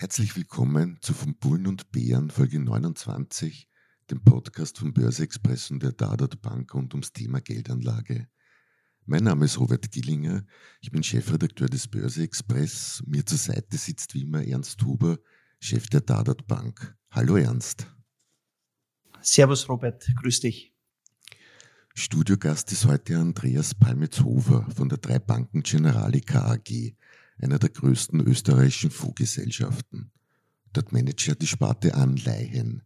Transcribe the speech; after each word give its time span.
Herzlich 0.00 0.34
willkommen 0.34 0.96
zu 1.02 1.12
Von 1.12 1.36
Bullen 1.36 1.66
und 1.66 1.92
Bären 1.92 2.30
Folge 2.30 2.58
29, 2.58 3.68
dem 4.10 4.24
Podcast 4.24 4.78
von 4.78 4.94
Börse 4.94 5.22
Express 5.22 5.70
und 5.70 5.82
der 5.82 5.92
Dadat 5.92 6.40
Bank 6.40 6.72
rund 6.72 6.94
ums 6.94 7.12
Thema 7.12 7.42
Geldanlage. 7.42 8.26
Mein 9.04 9.24
Name 9.24 9.44
ist 9.44 9.60
Robert 9.60 9.92
Gillinger, 9.92 10.46
ich 10.80 10.90
bin 10.90 11.02
Chefredakteur 11.02 11.68
des 11.68 11.86
Börse 11.86 12.22
Express. 12.22 13.02
Mir 13.04 13.26
zur 13.26 13.36
Seite 13.36 13.76
sitzt 13.76 14.14
wie 14.14 14.22
immer 14.22 14.42
Ernst 14.42 14.82
Huber, 14.82 15.18
Chef 15.60 15.86
der 15.90 16.00
Dadat 16.00 16.46
Bank. 16.46 16.96
Hallo 17.10 17.36
Ernst. 17.36 17.86
Servus 19.20 19.68
Robert, 19.68 20.10
grüß 20.16 20.40
dich. 20.40 20.72
Studiogast 21.94 22.72
ist 22.72 22.86
heute 22.86 23.18
Andreas 23.18 23.74
Palmetz-Hofer 23.74 24.66
von 24.74 24.88
der 24.88 24.96
Drei 24.96 25.18
Banken 25.18 25.62
Generali 25.62 26.22
KAG 26.22 26.96
einer 27.42 27.58
der 27.58 27.70
größten 27.70 28.20
österreichischen 28.20 28.90
Fondsgesellschaften. 28.90 30.10
Dort 30.72 30.92
managt 30.92 31.26
er 31.28 31.34
die 31.34 31.46
Sparte 31.46 31.94
Anleihen. 31.94 32.82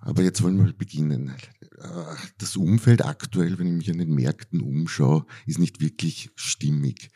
Aber 0.00 0.22
jetzt 0.22 0.42
wollen 0.42 0.56
wir 0.56 0.64
mal 0.64 0.72
beginnen. 0.72 1.34
Das 2.38 2.56
Umfeld 2.56 3.04
aktuell, 3.04 3.58
wenn 3.58 3.66
ich 3.66 3.74
mich 3.74 3.90
an 3.90 3.98
den 3.98 4.14
Märkten 4.14 4.60
umschaue, 4.60 5.26
ist 5.46 5.58
nicht 5.58 5.80
wirklich 5.80 6.30
stimmig. 6.34 7.10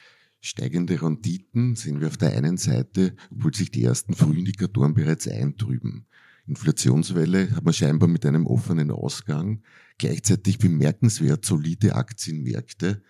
Steigende 0.44 1.00
Renditen 1.00 1.76
sehen 1.76 2.00
wir 2.00 2.08
auf 2.08 2.16
der 2.16 2.36
einen 2.36 2.56
Seite, 2.56 3.14
obwohl 3.30 3.54
sich 3.54 3.70
die 3.70 3.84
ersten 3.84 4.14
Frühindikatoren 4.14 4.92
bereits 4.92 5.28
eintrüben. 5.28 6.06
Inflationswelle 6.48 7.52
hat 7.52 7.64
man 7.64 7.72
scheinbar 7.72 8.08
mit 8.08 8.26
einem 8.26 8.48
offenen 8.48 8.90
Ausgang, 8.90 9.62
gleichzeitig 9.98 10.58
bemerkenswert 10.58 11.44
solide 11.44 11.94
Aktienmärkte 11.94 13.04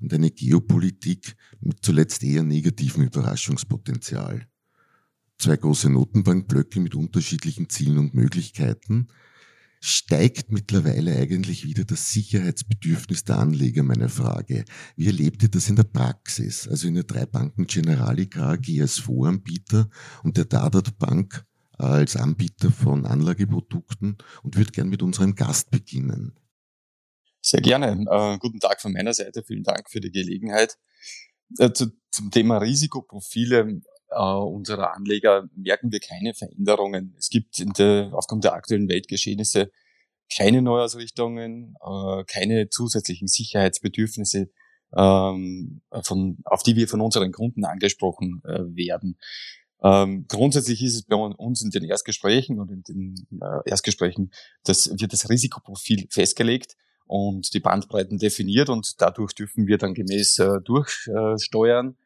und 0.00 0.12
eine 0.12 0.32
Geopolitik 0.32 1.36
mit 1.60 1.84
zuletzt 1.84 2.24
eher 2.24 2.42
negativem 2.42 3.04
Überraschungspotenzial. 3.04 4.48
Zwei 5.38 5.56
große 5.56 5.88
Notenbankblöcke 5.88 6.80
mit 6.80 6.96
unterschiedlichen 6.96 7.68
Zielen 7.68 7.98
und 7.98 8.14
Möglichkeiten, 8.14 9.06
steigt 9.84 10.52
mittlerweile 10.52 11.16
eigentlich 11.16 11.64
wieder 11.64 11.84
das 11.84 12.12
Sicherheitsbedürfnis 12.12 13.24
der 13.24 13.40
Anleger, 13.40 13.82
meine 13.82 14.08
Frage. 14.08 14.64
Wie 14.94 15.08
erlebt 15.08 15.42
ihr 15.42 15.48
das 15.48 15.68
in 15.68 15.74
der 15.74 15.82
Praxis? 15.82 16.68
Also 16.68 16.86
in 16.86 16.94
der 16.94 17.02
drei 17.02 17.26
Banken 17.26 17.66
Generali 17.66 18.26
KG 18.26 18.80
als 18.80 19.00
Voranbieter 19.00 19.90
und 20.22 20.36
der 20.36 20.44
Dadat 20.44 20.98
Bank 20.98 21.44
als 21.72 22.14
Anbieter 22.14 22.70
von 22.70 23.06
Anlageprodukten 23.06 24.18
und 24.44 24.56
würde 24.56 24.70
gern 24.70 24.88
mit 24.88 25.02
unserem 25.02 25.34
Gast 25.34 25.72
beginnen. 25.72 26.38
Sehr 27.40 27.60
gerne. 27.60 28.06
Äh, 28.08 28.38
guten 28.38 28.60
Tag 28.60 28.80
von 28.80 28.92
meiner 28.92 29.12
Seite. 29.12 29.42
Vielen 29.42 29.64
Dank 29.64 29.90
für 29.90 30.00
die 30.00 30.12
Gelegenheit. 30.12 30.78
Äh, 31.58 31.72
zu, 31.72 31.90
zum 32.12 32.30
Thema 32.30 32.58
Risikoprofile 32.58 33.82
äh, 34.14 34.20
unserer 34.20 34.94
Anleger 34.94 35.48
merken 35.54 35.92
wir 35.92 36.00
keine 36.00 36.34
Veränderungen. 36.34 37.14
Es 37.18 37.28
gibt 37.28 37.58
in 37.58 37.72
der, 37.72 38.10
aufgrund 38.12 38.44
der 38.44 38.54
aktuellen 38.54 38.88
Weltgeschehnisse 38.88 39.70
keine 40.34 40.62
Neuausrichtungen, 40.62 41.74
äh, 41.80 42.24
keine 42.24 42.68
zusätzlichen 42.68 43.28
Sicherheitsbedürfnisse, 43.28 44.50
ähm, 44.96 45.82
von, 46.02 46.38
auf 46.44 46.62
die 46.62 46.76
wir 46.76 46.88
von 46.88 47.00
unseren 47.00 47.32
Kunden 47.32 47.64
angesprochen 47.64 48.42
äh, 48.44 48.60
werden. 48.74 49.18
Ähm, 49.82 50.26
grundsätzlich 50.28 50.82
ist 50.82 50.94
es 50.94 51.02
bei 51.04 51.16
uns 51.16 51.62
in 51.62 51.70
den 51.70 51.84
Erstgesprächen 51.84 52.60
und 52.60 52.70
in 52.70 52.82
den 52.82 53.14
äh, 53.40 53.68
Erstgesprächen, 53.68 54.32
dass 54.64 54.88
wird 54.98 55.12
das 55.12 55.28
Risikoprofil 55.28 56.06
festgelegt 56.08 56.76
und 57.06 57.52
die 57.52 57.60
Bandbreiten 57.60 58.18
definiert 58.18 58.68
und 58.68 59.00
dadurch 59.00 59.32
dürfen 59.32 59.66
wir 59.66 59.78
dann 59.78 59.94
gemäß 59.94 60.38
äh, 60.38 60.60
durchsteuern 60.62 61.96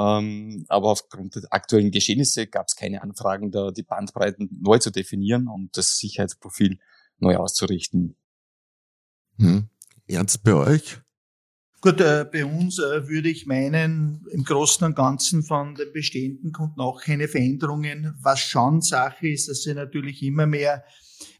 ähm, 0.00 0.64
aber 0.68 0.88
aufgrund 0.88 1.34
der 1.34 1.42
aktuellen 1.50 1.90
Geschehnisse 1.90 2.46
gab 2.46 2.68
es 2.68 2.76
keine 2.76 3.02
Anfragen, 3.02 3.50
da 3.50 3.70
die 3.70 3.82
Bandbreiten 3.82 4.48
neu 4.62 4.78
zu 4.78 4.90
definieren 4.90 5.46
und 5.46 5.76
das 5.76 5.98
Sicherheitsprofil 5.98 6.78
neu 7.18 7.36
auszurichten. 7.36 8.16
Hm. 9.38 9.68
Ernst 10.06 10.42
bei 10.42 10.54
euch? 10.54 10.98
Gut, 11.82 12.00
äh, 12.00 12.26
bei 12.30 12.44
uns 12.44 12.78
äh, 12.78 13.08
würde 13.08 13.28
ich 13.28 13.46
meinen, 13.46 14.26
im 14.32 14.44
Großen 14.44 14.86
und 14.86 14.96
Ganzen 14.96 15.42
von 15.42 15.74
den 15.74 15.92
bestehenden 15.92 16.52
Kunden 16.52 16.80
auch 16.80 17.02
keine 17.02 17.28
Veränderungen. 17.28 18.14
Was 18.22 18.40
schon 18.40 18.80
Sache 18.80 19.28
ist, 19.28 19.48
dass 19.48 19.62
sie 19.62 19.74
natürlich 19.74 20.22
immer 20.22 20.46
mehr 20.46 20.84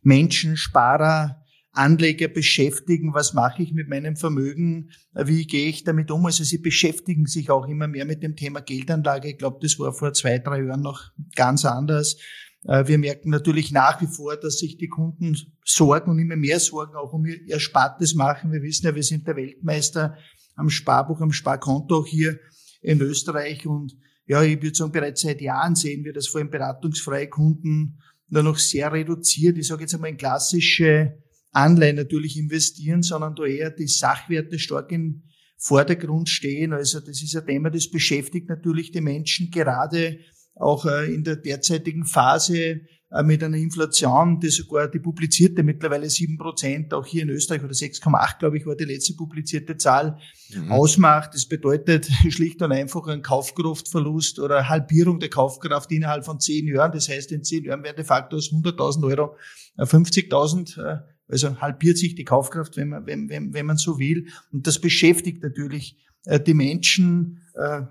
Menschen, 0.03 0.56
Sparer, 0.56 1.40
Anleger 1.73 2.29
beschäftigen, 2.29 3.15
was 3.15 3.33
mache 3.33 3.63
ich 3.63 3.73
mit 3.73 3.89
meinem 3.89 4.17
Vermögen, 4.17 4.91
wie 5.15 5.47
gehe 5.47 5.69
ich 5.69 5.85
damit 5.85 6.11
um. 6.11 6.27
Also 6.27 6.43
sie 6.43 6.59
beschäftigen 6.59 7.27
sich 7.27 7.51
auch 7.51 7.69
immer 7.69 7.87
mehr 7.87 8.05
mit 8.05 8.23
dem 8.23 8.35
Thema 8.35 8.61
Geldanlage. 8.61 9.29
Ich 9.29 9.39
glaube, 9.39 9.59
das 9.63 9.79
war 9.79 9.93
vor 9.93 10.13
zwei, 10.13 10.39
drei 10.39 10.63
Jahren 10.63 10.83
noch 10.83 11.13
ganz 11.37 11.65
anders. 11.65 12.17
Äh, 12.65 12.87
wir 12.89 12.99
merken 12.99 13.31
natürlich 13.31 13.71
nach 13.71 14.01
wie 14.01 14.07
vor, 14.07 14.37
dass 14.37 14.59
sich 14.59 14.79
die 14.79 14.89
Kunden 14.89 15.37
Sorgen 15.65 16.11
und 16.11 16.19
immer 16.19 16.37
mehr 16.37 16.59
Sorgen 16.59 16.97
auch 16.97 17.13
um 17.13 17.25
ihr 17.25 17.49
Erspartes 17.49 18.15
machen. 18.15 18.53
Wir 18.53 18.63
wissen 18.63 18.87
ja, 18.87 18.95
wir 18.95 19.05
sind 19.05 19.27
der 19.27 19.37
Weltmeister 19.37 20.17
am 20.57 20.71
Sparbuch, 20.71 21.21
am 21.21 21.33
Sparkonto 21.33 22.05
hier 22.05 22.39
in 22.83 23.01
Österreich 23.01 23.67
und 23.67 23.97
ja, 24.27 24.43
ich 24.43 24.63
würde 24.63 24.77
sagen, 24.77 24.93
bereits 24.93 25.23
seit 25.23 25.41
Jahren 25.41 25.75
sehen 25.75 26.05
wir, 26.05 26.13
dass 26.13 26.29
vor 26.29 26.41
allem 26.41 26.51
beratungsfreie 26.51 27.29
Kunden 27.29 27.99
nur 28.29 28.45
noch 28.45 28.59
sehr 28.59 28.93
reduziert, 28.93 29.59
ich 29.59 29.67
sage 29.67 29.83
jetzt 29.83 29.95
einmal 29.95 30.11
in 30.11 30.17
klassische 30.17 31.19
Anleihen 31.53 31.97
natürlich 31.97 32.37
investieren, 32.37 33.03
sondern 33.03 33.34
da 33.34 33.44
eher 33.44 33.71
die 33.71 33.88
Sachwerte 33.88 34.59
stark 34.59 34.93
im 34.93 35.22
Vordergrund 35.56 36.28
stehen. 36.28 36.72
Also 36.72 37.00
das 37.00 37.22
ist 37.22 37.37
ein 37.37 37.47
Thema, 37.47 37.71
das 37.71 37.91
beschäftigt 37.91 38.49
natürlich 38.49 38.93
die 38.93 39.00
Menschen 39.00 39.50
gerade 39.50 40.19
auch 40.55 40.84
äh, 40.87 41.12
in 41.12 41.25
der 41.25 41.37
derzeitigen 41.37 42.05
Phase 42.05 42.81
äh, 43.12 43.22
mit 43.25 43.43
einer 43.43 43.56
Inflation, 43.56 44.41
die 44.41 44.50
sogar 44.50 44.89
die 44.89 44.99
publizierte 44.99 45.62
mittlerweile 45.62 46.09
sieben 46.09 46.39
Prozent, 46.39 46.94
auch 46.94 47.06
hier 47.06 47.22
in 47.22 47.31
Österreich 47.31 47.62
oder 47.62 47.72
6,8 47.72 48.39
glaube 48.39 48.59
ich 48.59 48.66
war 48.66 48.77
die 48.77 48.84
letzte 48.84 49.15
publizierte 49.15 49.77
Zahl, 49.77 50.19
mhm. 50.55 50.71
ausmacht. 50.71 51.34
Das 51.34 51.47
bedeutet 51.47 52.06
schlicht 52.28 52.62
und 52.62 52.72
einfach 52.72 53.06
einen 53.06 53.22
Kaufkraftverlust 53.22 54.39
oder 54.39 54.69
Halbierung 54.69 55.19
der 55.19 55.31
Kaufkraft 55.31 55.91
innerhalb 55.93 56.25
von 56.25 56.41
zehn 56.41 56.66
Jahren. 56.69 56.93
Das 56.93 57.09
heißt, 57.09 57.33
in 57.33 57.43
zehn 57.43 57.65
Jahren 57.65 57.83
werden 57.83 57.97
de 57.97 58.05
facto 58.05 58.37
aus 58.37 58.50
100.000 58.50 59.05
Euro 59.05 59.37
50.000 59.78 61.00
also 61.31 61.61
halbiert 61.61 61.99
sich 61.99 62.15
die 62.15 62.25
Kaufkraft, 62.25 62.77
wenn 62.77 62.89
man, 62.89 63.07
wenn, 63.07 63.29
wenn, 63.29 63.53
wenn 63.55 63.67
man 63.67 63.77
so 63.77 63.99
will. 63.99 64.27
Und 64.53 64.67
das 64.67 64.81
beschäftigt 64.81 65.43
natürlich 65.43 65.97
äh, 66.25 66.41
die 66.41 66.55
Menschen, 66.55 67.43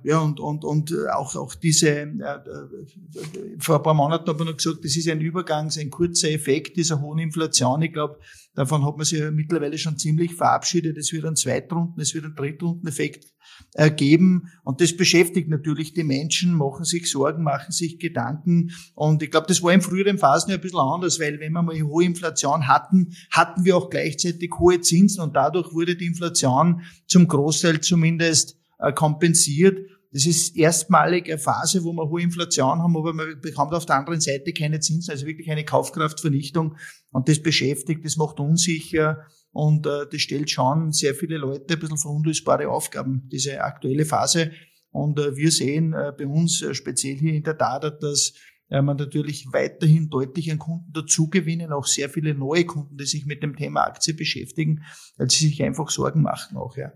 ja, 0.03 0.19
und, 0.19 0.39
und, 0.39 0.63
und 0.63 0.93
auch, 1.13 1.35
auch 1.35 1.53
diese, 1.55 1.89
äh, 1.89 2.03
äh, 2.03 3.57
vor 3.59 3.77
ein 3.77 3.83
paar 3.83 3.93
Monaten 3.93 4.29
hat 4.29 4.37
man 4.37 4.47
noch 4.47 4.57
gesagt, 4.57 4.83
das 4.83 4.95
ist 4.95 5.07
ein 5.07 5.21
Übergang, 5.21 5.71
ein 5.77 5.89
kurzer 5.89 6.31
Effekt 6.31 6.77
dieser 6.77 7.01
hohen 7.01 7.19
Inflation. 7.19 7.81
Ich 7.81 7.93
glaube, 7.93 8.19
davon 8.55 8.85
hat 8.85 8.97
man 8.97 9.05
sich 9.05 9.19
ja 9.19 9.31
mittlerweile 9.31 9.77
schon 9.77 9.97
ziemlich 9.97 10.33
verabschiedet. 10.33 10.97
Es 10.97 11.11
wird 11.11 11.25
einen 11.25 11.35
Zweitrunden, 11.35 12.01
es 12.01 12.13
wird 12.13 12.25
einen 12.25 12.35
Drittrundeneffekt 12.35 13.33
äh, 13.73 13.91
geben. 13.91 14.49
Und 14.63 14.81
das 14.81 14.95
beschäftigt 14.95 15.49
natürlich 15.49 15.93
die 15.93 16.03
Menschen, 16.03 16.53
machen 16.53 16.85
sich 16.85 17.09
Sorgen, 17.09 17.43
machen 17.43 17.71
sich 17.71 17.99
Gedanken. 17.99 18.71
Und 18.95 19.21
ich 19.21 19.31
glaube, 19.31 19.47
das 19.47 19.61
war 19.61 19.73
in 19.73 19.81
früheren 19.81 20.17
Phasen 20.17 20.51
ja 20.51 20.55
ein 20.55 20.61
bisschen 20.61 20.79
anders, 20.79 21.19
weil 21.19 21.39
wenn 21.39 21.53
wir 21.53 21.61
mal 21.61 21.79
hohe 21.81 22.05
Inflation 22.05 22.67
hatten, 22.67 23.13
hatten 23.31 23.65
wir 23.65 23.77
auch 23.77 23.89
gleichzeitig 23.89 24.51
hohe 24.57 24.81
Zinsen 24.81 25.21
und 25.21 25.35
dadurch 25.35 25.73
wurde 25.73 25.95
die 25.95 26.05
Inflation 26.05 26.81
zum 27.07 27.27
Großteil 27.27 27.81
zumindest 27.81 28.53
äh, 28.53 28.58
kompensiert. 28.95 29.77
Das 30.11 30.25
ist 30.25 30.55
erstmalig 30.55 31.27
eine 31.27 31.37
Phase, 31.37 31.83
wo 31.83 31.93
wir 31.93 32.09
hohe 32.09 32.21
Inflation 32.21 32.79
haben, 32.79 32.97
aber 32.97 33.13
man 33.13 33.39
bekommt 33.41 33.73
auf 33.73 33.85
der 33.85 33.97
anderen 33.97 34.19
Seite 34.19 34.53
keine 34.53 34.79
Zinsen, 34.79 35.11
also 35.11 35.27
wirklich 35.27 35.51
eine 35.51 35.63
Kaufkraftvernichtung. 35.65 36.75
Und 37.11 37.29
das 37.29 37.41
beschäftigt, 37.41 38.03
das 38.03 38.17
macht 38.17 38.39
unsicher 38.39 39.27
und 39.51 39.85
äh, 39.85 40.05
das 40.11 40.21
stellt 40.21 40.49
schon 40.49 40.91
sehr 40.91 41.13
viele 41.13 41.37
Leute 41.37 41.73
ein 41.73 41.79
bisschen 41.79 41.97
vor 41.97 42.15
unlösbare 42.15 42.69
Aufgaben, 42.69 43.27
diese 43.31 43.61
aktuelle 43.61 44.05
Phase. 44.05 44.51
Und 44.91 45.19
äh, 45.19 45.35
wir 45.35 45.51
sehen 45.51 45.93
äh, 45.93 46.11
bei 46.17 46.25
uns 46.25 46.61
äh, 46.61 46.73
speziell 46.73 47.17
hier 47.17 47.33
in 47.33 47.43
der 47.43 47.53
Data, 47.53 47.91
dass 47.91 48.33
äh, 48.69 48.81
man 48.81 48.97
natürlich 48.97 49.47
weiterhin 49.51 50.09
deutlich 50.09 50.51
an 50.51 50.59
Kunden 50.59 50.91
dazugewinnen, 50.91 51.71
auch 51.71 51.85
sehr 51.85 52.09
viele 52.09 52.33
neue 52.33 52.65
Kunden, 52.65 52.97
die 52.97 53.05
sich 53.05 53.25
mit 53.25 53.43
dem 53.43 53.55
Thema 53.55 53.83
Aktie 53.83 54.13
beschäftigen, 54.13 54.83
weil 55.17 55.29
sie 55.29 55.47
sich 55.47 55.61
einfach 55.61 55.89
Sorgen 55.89 56.23
machen 56.23 56.57
auch, 56.57 56.77
ja. 56.77 56.91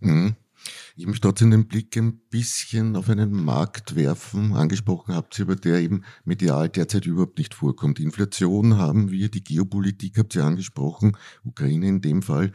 Mhm. 0.00 0.36
Ich 0.96 1.06
möchte 1.06 1.28
trotzdem 1.28 1.50
den 1.52 1.68
Blick 1.68 1.96
ein 1.96 2.18
bisschen 2.30 2.96
auf 2.96 3.08
einen 3.08 3.32
Markt 3.32 3.94
werfen. 3.94 4.54
Angesprochen 4.54 5.14
habt 5.14 5.38
ihr, 5.38 5.44
aber 5.44 5.56
der 5.56 5.78
eben 5.78 6.02
medial 6.24 6.68
derzeit 6.68 7.06
überhaupt 7.06 7.38
nicht 7.38 7.54
vorkommt. 7.54 8.00
Inflation 8.00 8.76
haben 8.76 9.10
wir, 9.10 9.30
die 9.30 9.44
Geopolitik 9.44 10.18
habt 10.18 10.34
ihr 10.34 10.44
angesprochen, 10.44 11.16
Ukraine 11.44 11.88
in 11.88 12.00
dem 12.00 12.22
Fall. 12.22 12.52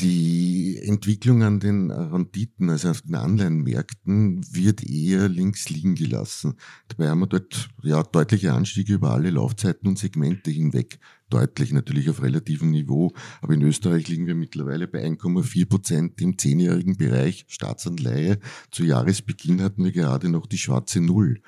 Die 0.00 0.78
Entwicklung 0.82 1.42
an 1.42 1.60
den 1.60 1.90
Renditen, 1.90 2.70
also 2.70 2.88
auf 2.88 3.02
den 3.02 3.16
Anleihenmärkten, 3.16 4.42
wird 4.50 4.82
eher 4.82 5.28
links 5.28 5.68
liegen 5.68 5.94
gelassen. 5.94 6.54
Dabei 6.88 7.10
haben 7.10 7.20
wir 7.20 7.26
dort 7.26 7.68
ja 7.82 8.02
deutliche 8.02 8.54
Anstiege 8.54 8.94
über 8.94 9.10
alle 9.10 9.28
Laufzeiten 9.28 9.86
und 9.88 9.98
Segmente 9.98 10.50
hinweg. 10.50 10.98
Deutlich 11.28 11.72
natürlich 11.72 12.08
auf 12.08 12.22
relativem 12.22 12.70
Niveau. 12.70 13.12
Aber 13.42 13.52
in 13.52 13.60
Österreich 13.60 14.08
liegen 14.08 14.26
wir 14.26 14.34
mittlerweile 14.34 14.88
bei 14.88 15.04
1,4 15.04 15.68
Prozent 15.68 16.20
im 16.22 16.38
zehnjährigen 16.38 16.96
Bereich 16.96 17.44
Staatsanleihe. 17.48 18.38
Zu 18.70 18.84
Jahresbeginn 18.84 19.60
hatten 19.60 19.84
wir 19.84 19.92
gerade 19.92 20.30
noch 20.30 20.46
die 20.46 20.58
schwarze 20.58 21.02
Null. 21.02 21.42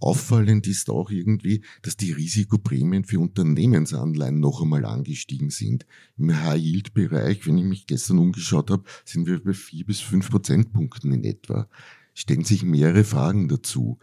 Auffallend 0.00 0.66
ist 0.66 0.90
auch 0.90 1.10
irgendwie, 1.10 1.62
dass 1.82 1.96
die 1.96 2.12
Risikoprämien 2.12 3.04
für 3.04 3.20
Unternehmensanleihen 3.20 4.40
noch 4.40 4.62
einmal 4.62 4.84
angestiegen 4.84 5.50
sind. 5.50 5.86
Im 6.16 6.34
High-Yield-Bereich, 6.34 7.46
wenn 7.46 7.58
ich 7.58 7.64
mich 7.64 7.86
gestern 7.86 8.18
umgeschaut 8.18 8.70
habe, 8.70 8.84
sind 9.04 9.26
wir 9.26 9.42
bei 9.42 9.52
vier 9.52 9.84
bis 9.84 10.00
fünf 10.00 10.30
Prozentpunkten 10.30 11.12
in 11.12 11.24
etwa. 11.24 11.68
Stellen 12.12 12.44
sich 12.44 12.62
mehrere 12.62 13.04
Fragen 13.04 13.48
dazu 13.48 13.98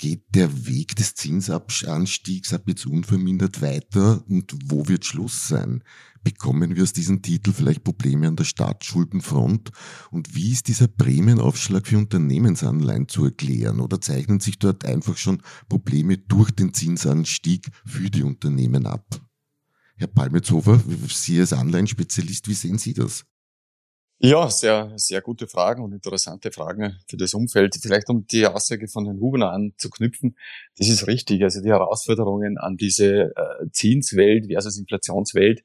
geht 0.00 0.22
der 0.34 0.66
Weg 0.66 0.96
des 0.96 1.14
Zinsanstiegs 1.14 2.54
ab 2.54 2.62
jetzt 2.66 2.86
unvermindert 2.86 3.60
weiter 3.60 4.24
und 4.28 4.56
wo 4.64 4.88
wird 4.88 5.04
Schluss 5.04 5.46
sein? 5.46 5.84
Bekommen 6.22 6.76
wir 6.76 6.82
aus 6.82 6.92
diesem 6.92 7.22
Titel 7.22 7.52
vielleicht 7.52 7.82
Probleme 7.82 8.28
an 8.28 8.36
der 8.36 8.44
Staatsschuldenfront? 8.44 9.70
Und 10.10 10.34
wie 10.34 10.52
ist 10.52 10.68
dieser 10.68 10.86
Prämienaufschlag 10.86 11.86
für 11.86 11.96
Unternehmensanleihen 11.96 13.08
zu 13.08 13.24
erklären? 13.24 13.80
Oder 13.80 14.00
zeichnen 14.00 14.40
sich 14.40 14.58
dort 14.58 14.84
einfach 14.84 15.16
schon 15.16 15.42
Probleme 15.68 16.18
durch 16.18 16.50
den 16.50 16.74
Zinsanstieg 16.74 17.68
für 17.86 18.10
die 18.10 18.22
Unternehmen 18.22 18.86
ab? 18.86 19.06
Herr 19.96 20.08
Palmetzhofer, 20.08 20.80
Sie 21.08 21.40
als 21.40 21.52
Anleihenspezialist, 21.52 22.48
wie 22.48 22.54
sehen 22.54 22.78
Sie 22.78 22.94
das? 22.94 23.24
Ja, 24.22 24.50
sehr, 24.50 24.92
sehr 24.96 25.22
gute 25.22 25.48
Fragen 25.48 25.82
und 25.82 25.92
interessante 25.92 26.52
Fragen 26.52 26.98
für 27.08 27.16
das 27.16 27.32
Umfeld. 27.32 27.78
Vielleicht 27.80 28.10
um 28.10 28.26
die 28.26 28.46
Aussage 28.46 28.86
von 28.86 29.06
Herrn 29.06 29.18
Hubener 29.18 29.50
anzuknüpfen. 29.50 30.36
Das 30.76 30.88
ist 30.88 31.06
richtig. 31.06 31.42
Also 31.42 31.62
die 31.62 31.70
Herausforderungen 31.70 32.58
an 32.58 32.76
diese 32.76 33.34
äh, 33.34 33.70
Zinswelt 33.72 34.44
versus 34.52 34.76
Inflationswelt, 34.76 35.64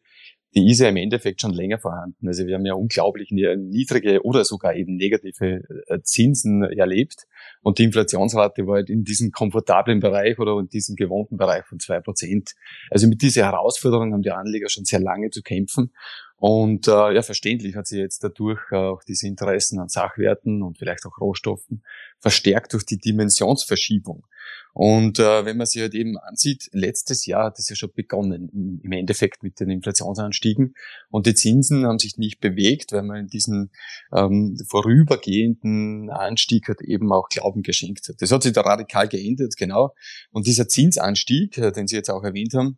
die 0.56 0.72
ist 0.72 0.80
ja 0.80 0.88
im 0.88 0.96
Endeffekt 0.96 1.42
schon 1.42 1.52
länger 1.52 1.80
vorhanden. 1.80 2.28
Also 2.28 2.46
wir 2.48 2.56
haben 2.56 2.66
ja 2.66 2.74
unglaublich 2.74 3.32
niedrige 3.32 4.24
oder 4.24 4.46
sogar 4.46 4.74
eben 4.76 4.96
negative 4.96 5.62
äh, 5.88 6.00
Zinsen 6.02 6.64
erlebt. 6.64 7.28
Und 7.62 7.78
die 7.78 7.84
Inflationsrate 7.84 8.66
war 8.66 8.76
halt 8.76 8.90
in 8.90 9.04
diesem 9.04 9.32
komfortablen 9.32 10.00
Bereich 10.00 10.40
oder 10.40 10.58
in 10.60 10.70
diesem 10.70 10.96
gewohnten 10.96 11.36
Bereich 11.36 11.66
von 11.66 11.80
zwei 11.80 12.00
Prozent. 12.00 12.54
Also 12.90 13.08
mit 13.08 13.22
dieser 13.22 13.44
Herausforderung 13.44 14.14
haben 14.14 14.22
die 14.22 14.32
Anleger 14.32 14.70
schon 14.70 14.86
sehr 14.86 15.02
lange 15.02 15.30
zu 15.30 15.42
kämpfen. 15.42 15.92
Und 16.38 16.88
äh, 16.88 17.14
ja, 17.14 17.22
verständlich 17.22 17.76
hat 17.76 17.88
sich 17.88 18.00
jetzt 18.00 18.24
dadurch 18.24 18.72
auch 18.72 19.04
diese 19.04 19.28
Interessen 19.28 19.80
an 19.80 19.90
Sachwerten 19.90 20.64
und 20.64 20.78
vielleicht 20.78 21.06
auch 21.06 21.20
Rohstoffen 21.20 21.84
verstärkt 22.20 22.74
durch 22.74 22.86
die 22.86 22.98
Dimensionsverschiebung. 22.98 24.26
Und 24.74 25.20
äh, 25.20 25.46
wenn 25.46 25.56
man 25.56 25.68
sich 25.68 25.82
halt 25.82 25.96
eben 25.96 26.18
ansieht, 26.18 26.70
letztes 26.74 27.26
Jahr 27.26 27.46
hat 27.46 27.60
es 27.60 27.70
ja 27.70 27.78
schon 27.78 27.94
begonnen, 27.96 28.82
im 28.84 28.92
Endeffekt 28.92 29.42
mit 29.42 29.60
den 29.62 29.70
Inflationsanstiegen. 29.70 30.76
Und 31.10 31.28
die 31.28 31.34
Zinsen 31.34 31.86
haben 31.86 31.98
sich 31.98 32.18
nicht 32.18 32.42
bewegt, 32.42 32.92
weil 32.92 33.04
man 33.04 33.22
in 33.22 33.28
diesen 33.28 33.72
ähm, 34.14 34.58
vorübergehenden 34.68 36.10
Anstieg 36.10 36.68
hat 36.68 36.82
eben 36.82 37.14
auch 37.14 37.30
Glauben 37.30 37.64
geschenkt 37.64 38.10
hat. 38.10 38.22
Das 38.22 38.32
hat 38.34 38.44
sich 38.44 38.52
da 38.52 38.62
radikal 38.62 39.08
geändert, 39.08 39.56
genau. 39.56 39.94
Und 40.32 40.46
dieser 40.46 40.68
Zinsanstieg, 40.68 41.58
äh, 41.58 41.72
den 41.72 41.88
Sie 41.88 41.96
jetzt 41.96 42.10
auch 42.10 42.24
erwähnt 42.24 42.54
haben, 42.54 42.78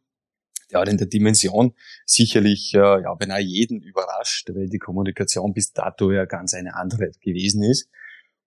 der 0.71 0.81
hat 0.81 0.89
in 0.89 0.97
der 0.97 1.07
Dimension 1.07 1.73
sicherlich 2.05 2.73
äh, 2.75 3.01
ja, 3.01 3.13
beinahe 3.15 3.41
jeden 3.41 3.81
überrascht, 3.81 4.49
weil 4.53 4.69
die 4.69 4.79
Kommunikation 4.79 5.53
bis 5.53 5.73
dato 5.73 6.11
ja 6.11 6.25
ganz 6.25 6.53
eine 6.53 6.75
andere 6.75 7.09
gewesen 7.21 7.63
ist. 7.63 7.89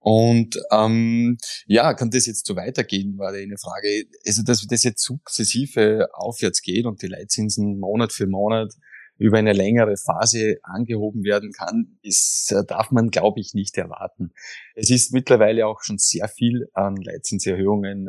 Und 0.03 0.59
ähm, 0.73 1.37
ja, 1.67 1.93
kann 1.93 2.11
das 2.11 2.25
jetzt 2.25 2.47
so 2.47 2.57
weitergehen, 2.57 3.19
war 3.19 3.33
eine 3.33 3.59
Frage. 3.59 4.07
Also, 4.27 4.43
dass 4.43 4.67
das 4.67 4.83
jetzt 4.83 5.03
sukzessive 5.05 6.09
aufwärts 6.15 6.63
geht 6.63 6.87
und 6.87 7.03
die 7.03 7.07
Leitzinsen 7.07 7.79
Monat 7.79 8.13
für 8.13 8.27
Monat 8.27 8.73
über 9.19 9.37
eine 9.37 9.53
längere 9.53 9.99
Phase 9.99 10.57
angehoben 10.63 11.23
werden 11.25 11.53
kann, 11.53 11.99
ist, 12.01 12.51
äh, 12.53 12.65
darf 12.67 12.91
man, 12.91 13.11
glaube 13.11 13.41
ich, 13.41 13.53
nicht 13.53 13.77
erwarten. 13.77 14.33
Es 14.75 14.89
ist 14.89 15.13
mittlerweile 15.13 15.67
auch 15.67 15.83
schon 15.83 15.99
sehr 15.99 16.27
viel 16.29 16.69
an 16.73 16.97
Leitzinserhöhungen 16.97 18.09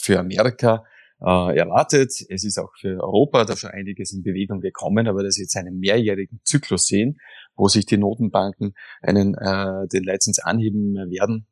für 0.00 0.20
Amerika 0.20 0.84
äh, 1.20 1.58
erwartet. 1.58 2.12
Es 2.28 2.44
ist 2.44 2.58
auch 2.58 2.70
für 2.80 3.02
Europa 3.02 3.44
da 3.44 3.56
schon 3.56 3.70
einiges 3.70 4.12
in 4.12 4.22
Bewegung 4.22 4.60
gekommen, 4.60 5.08
aber 5.08 5.24
dass 5.24 5.36
wir 5.36 5.42
jetzt 5.42 5.56
einen 5.56 5.80
mehrjährigen 5.80 6.40
Zyklus 6.44 6.86
sehen, 6.86 7.18
wo 7.60 7.68
sich 7.68 7.86
die 7.86 7.98
Notenbanken 7.98 8.74
einen, 9.02 9.34
äh, 9.34 9.86
den 9.88 10.04
Leitzins 10.04 10.38
anheben 10.38 10.94
werden, 11.10 11.46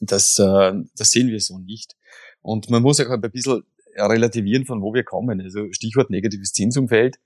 das, 0.00 0.38
äh, 0.38 0.72
das 0.96 1.10
sehen 1.10 1.28
wir 1.28 1.40
so 1.40 1.58
nicht. 1.58 1.96
Und 2.42 2.70
man 2.70 2.82
muss 2.82 3.00
auch 3.00 3.10
ein 3.10 3.20
bisschen 3.20 3.62
relativieren, 3.96 4.64
von 4.64 4.82
wo 4.82 4.94
wir 4.94 5.04
kommen. 5.04 5.40
Also 5.40 5.72
Stichwort 5.72 6.10
negatives 6.10 6.52
Zinsumfeld. 6.52 7.16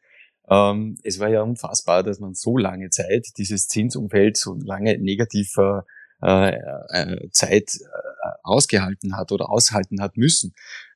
Ähm, 0.49 0.97
es 1.03 1.19
war 1.19 1.29
ja 1.29 1.43
unfassbar, 1.43 2.03
dass 2.03 2.21
man 2.21 2.35
so 2.35 2.57
lange 2.57 2.91
Zeit 2.91 3.27
dieses 3.37 3.69
Zinsumfeld 3.69 4.37
so 4.37 4.55
lange 4.55 4.99
negativer 4.99 5.85
äh, 6.23 6.57
äh, 6.91 7.31
Zeit 7.31 7.75
äh, 7.81 8.29
ausgehalten 8.43 9.17
hat 9.17 9.33
oder 9.33 9.51
aushalten 9.51 10.01
hat 10.01 10.17
müssen. 10.17 10.55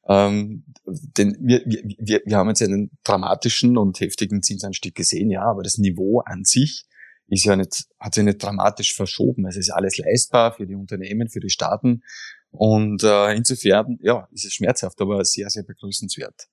Ähm, 0.08 0.64
denn 0.86 1.36
wir, 1.40 1.62
wir, 1.64 2.22
wir 2.24 2.36
haben 2.36 2.48
jetzt 2.48 2.62
einen 2.62 2.90
dramatischen 3.04 3.76
und 3.76 4.00
heftigen 4.00 4.42
Zinsanstieg 4.42 4.94
gesehen, 4.94 5.30
ja, 5.30 5.42
aber 5.42 5.62
das 5.62 5.78
Niveau 5.78 6.20
an 6.20 6.44
sich 6.44 6.86
ist 7.28 7.44
ja 7.44 7.56
nicht, 7.56 7.86
hat 7.98 8.14
sich 8.14 8.24
nicht 8.24 8.42
dramatisch 8.42 8.94
verschoben. 8.94 9.46
Es 9.46 9.56
ist 9.56 9.70
alles 9.70 9.98
leistbar 9.98 10.52
für 10.52 10.66
die 10.66 10.74
Unternehmen, 10.74 11.28
für 11.28 11.40
die 11.40 11.50
Staaten. 11.50 12.02
Und 12.50 13.02
äh, 13.02 13.34
insofern, 13.34 13.98
ja, 14.00 14.28
ist 14.32 14.44
es 14.44 14.54
schmerzhaft, 14.54 15.00
aber 15.00 15.24
sehr, 15.24 15.50
sehr 15.50 15.64
begrüßenswert. 15.64 16.48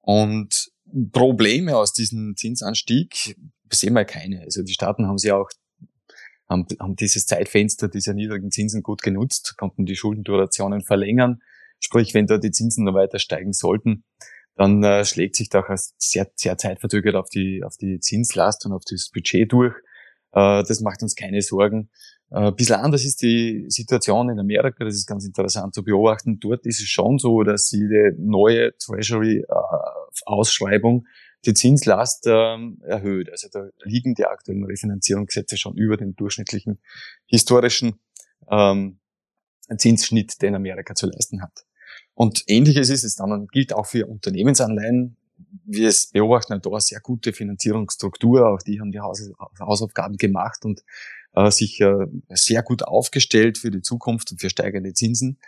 Und 0.00 0.70
Probleme 1.12 1.76
aus 1.76 1.92
diesem 1.92 2.34
Zinsanstieg 2.36 3.36
sehen 3.70 3.92
wir 3.94 4.04
keine. 4.04 4.40
Also 4.42 4.62
die 4.62 4.72
Staaten 4.72 5.06
haben 5.06 5.18
sie 5.18 5.32
auch 5.32 5.50
haben, 6.48 6.66
haben 6.80 6.96
dieses 6.96 7.26
Zeitfenster 7.26 7.88
dieser 7.88 8.14
niedrigen 8.14 8.50
Zinsen 8.50 8.82
gut 8.82 9.02
genutzt, 9.02 9.56
konnten 9.58 9.86
die 9.86 9.96
Schuldendurationen 9.96 10.82
verlängern. 10.82 11.40
Sprich, 11.78 12.14
wenn 12.14 12.26
da 12.26 12.38
die 12.38 12.50
Zinsen 12.50 12.84
noch 12.84 12.94
weiter 12.94 13.18
steigen 13.18 13.52
sollten, 13.52 14.04
dann 14.56 14.82
äh, 14.82 15.04
schlägt 15.04 15.36
sich 15.36 15.50
doch 15.50 15.66
sehr, 15.98 16.28
sehr 16.34 16.58
zeitverzögert 16.58 17.14
auf 17.14 17.28
die, 17.28 17.62
auf 17.62 17.76
die 17.76 18.00
Zinslast 18.00 18.66
und 18.66 18.72
auf 18.72 18.82
das 18.90 19.10
Budget 19.12 19.52
durch. 19.52 19.74
Äh, 20.32 20.64
das 20.64 20.80
macht 20.80 21.02
uns 21.02 21.14
keine 21.14 21.42
Sorgen. 21.42 21.90
Äh, 22.30 22.48
ein 22.48 22.56
bisschen 22.56 22.76
anders 22.76 23.04
ist 23.04 23.20
die 23.22 23.66
Situation 23.68 24.30
in 24.30 24.38
Amerika, 24.38 24.84
das 24.84 24.94
ist 24.94 25.06
ganz 25.06 25.26
interessant 25.26 25.74
zu 25.74 25.82
beobachten. 25.82 26.38
Dort 26.40 26.64
ist 26.66 26.80
es 26.80 26.88
schon 26.88 27.18
so, 27.18 27.42
dass 27.42 27.70
jede 27.70 28.14
neue 28.18 28.74
Treasury-Ausschreibung 28.78 31.04
äh, 31.04 31.08
die 31.46 31.54
Zinslast 31.54 32.24
ähm, 32.26 32.80
erhöht. 32.84 33.30
Also 33.30 33.48
da 33.50 33.68
liegen 33.82 34.14
die 34.14 34.26
aktuellen 34.26 34.64
Refinanzierungssätze 34.64 35.56
schon 35.56 35.76
über 35.76 35.96
den 35.96 36.16
durchschnittlichen 36.16 36.80
historischen 37.26 38.00
ähm, 38.50 38.98
Zinsschnitt, 39.76 40.42
den 40.42 40.54
Amerika 40.54 40.94
zu 40.94 41.06
leisten 41.06 41.42
hat. 41.42 41.64
Und 42.14 42.42
ähnliches 42.48 42.90
ist 42.90 43.04
es 43.04 43.14
dann, 43.14 43.46
gilt 43.48 43.72
auch 43.72 43.86
für 43.86 44.06
Unternehmensanleihen. 44.06 45.16
Wir 45.64 45.92
beobachten 46.12 46.60
da 46.60 46.70
eine 46.70 46.80
sehr 46.80 47.00
gute 47.00 47.32
Finanzierungsstruktur, 47.32 48.48
auch 48.48 48.62
die 48.62 48.80
haben 48.80 48.90
die 48.90 49.00
Haus 49.00 49.30
Hausaufgaben 49.58 50.16
gemacht 50.16 50.64
und 50.64 50.82
äh, 51.34 51.50
sich 51.50 51.80
äh, 51.80 52.06
sehr 52.30 52.62
gut 52.62 52.82
aufgestellt 52.82 53.58
für 53.58 53.70
die 53.70 53.82
Zukunft 53.82 54.32
und 54.32 54.40
für 54.40 54.50
steigende 54.50 54.92
Zinsen. 54.92 55.38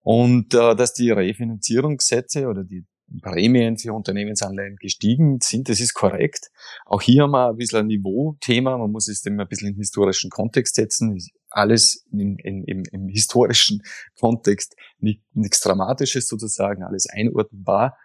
Und 0.00 0.54
äh, 0.54 0.74
dass 0.74 0.94
die 0.94 1.10
Refinanzierungssätze 1.10 2.46
oder 2.46 2.64
die 2.64 2.86
Prämien 3.22 3.78
für 3.78 3.92
Unternehmensanleihen 3.92 4.76
gestiegen 4.76 5.38
sind. 5.40 5.68
Das 5.68 5.80
ist 5.80 5.94
korrekt. 5.94 6.50
Auch 6.84 7.00
hier 7.00 7.22
haben 7.22 7.30
wir 7.30 7.48
ein 7.50 7.56
bisschen 7.56 7.80
ein 7.80 7.86
Niveauthema. 7.86 8.76
Man 8.76 8.90
muss 8.90 9.08
es 9.08 9.24
immer 9.24 9.44
ein 9.44 9.48
bisschen 9.48 9.68
in 9.68 9.76
historischen 9.76 10.30
Kontext 10.30 10.74
setzen. 10.74 11.18
Alles 11.50 12.06
in, 12.12 12.36
im, 12.38 12.84
im 12.90 13.08
historischen 13.08 13.82
Kontext, 14.18 14.76
nicht, 14.98 15.22
nichts 15.32 15.60
Dramatisches 15.60 16.28
sozusagen, 16.28 16.82
alles 16.82 17.06
einordnbar. 17.08 17.96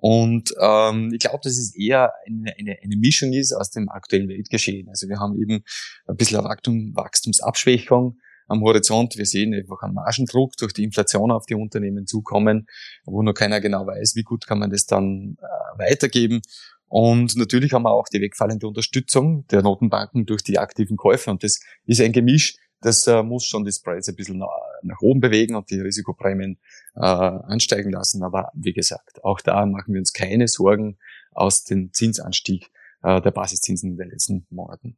Und 0.00 0.54
ähm, 0.60 1.12
ich 1.12 1.20
glaube, 1.20 1.40
dass 1.42 1.58
es 1.58 1.74
eher 1.76 2.12
eine, 2.26 2.52
eine, 2.58 2.76
eine 2.82 2.96
Mischung 2.96 3.32
ist 3.32 3.52
aus 3.52 3.70
dem 3.70 3.88
aktuellen 3.88 4.28
Weltgeschehen. 4.28 4.88
Also 4.88 5.08
wir 5.08 5.18
haben 5.18 5.40
eben 5.40 5.62
ein 6.06 6.16
bisschen 6.16 6.42
Wachstum, 6.42 6.92
Wachstumsabschwächung, 6.94 8.18
am 8.50 8.62
Horizont. 8.62 9.16
Wir 9.16 9.26
sehen 9.26 9.54
einfach 9.54 9.82
einen 9.82 9.94
Margendruck 9.94 10.56
durch 10.56 10.72
die 10.72 10.84
Inflation 10.84 11.30
auf 11.30 11.46
die 11.46 11.54
Unternehmen 11.54 12.06
zukommen, 12.06 12.66
wo 13.04 13.22
noch 13.22 13.34
keiner 13.34 13.60
genau 13.60 13.86
weiß, 13.86 14.16
wie 14.16 14.22
gut 14.22 14.46
kann 14.46 14.58
man 14.58 14.70
das 14.70 14.86
dann 14.86 15.36
äh, 15.40 15.78
weitergeben. 15.78 16.42
Und 16.88 17.36
natürlich 17.36 17.72
haben 17.72 17.84
wir 17.84 17.92
auch 17.92 18.08
die 18.08 18.20
wegfallende 18.20 18.66
Unterstützung 18.66 19.46
der 19.48 19.62
Notenbanken 19.62 20.26
durch 20.26 20.42
die 20.42 20.58
aktiven 20.58 20.96
Käufe. 20.96 21.30
Und 21.30 21.44
das 21.44 21.60
ist 21.86 22.00
ein 22.00 22.12
Gemisch, 22.12 22.56
das 22.80 23.06
äh, 23.06 23.22
muss 23.22 23.44
schon 23.44 23.64
die 23.64 23.72
Spreads 23.72 24.08
ein 24.08 24.16
bisschen 24.16 24.42
nach, 24.82 25.00
oben 25.00 25.20
bewegen 25.20 25.54
und 25.54 25.70
die 25.70 25.80
Risikoprämien 25.80 26.58
äh, 26.96 27.00
ansteigen 27.00 27.90
lassen. 27.90 28.22
Aber 28.22 28.50
wie 28.54 28.72
gesagt, 28.72 29.22
auch 29.24 29.40
da 29.40 29.66
machen 29.66 29.94
wir 29.94 30.00
uns 30.00 30.12
keine 30.12 30.48
Sorgen 30.48 30.98
aus 31.32 31.64
dem 31.64 31.92
Zinsanstieg 31.92 32.70
äh, 33.02 33.20
der 33.20 33.30
Basiszinsen 33.30 33.92
in 33.92 33.96
den 33.96 34.10
letzten 34.10 34.46
Monaten. 34.50 34.96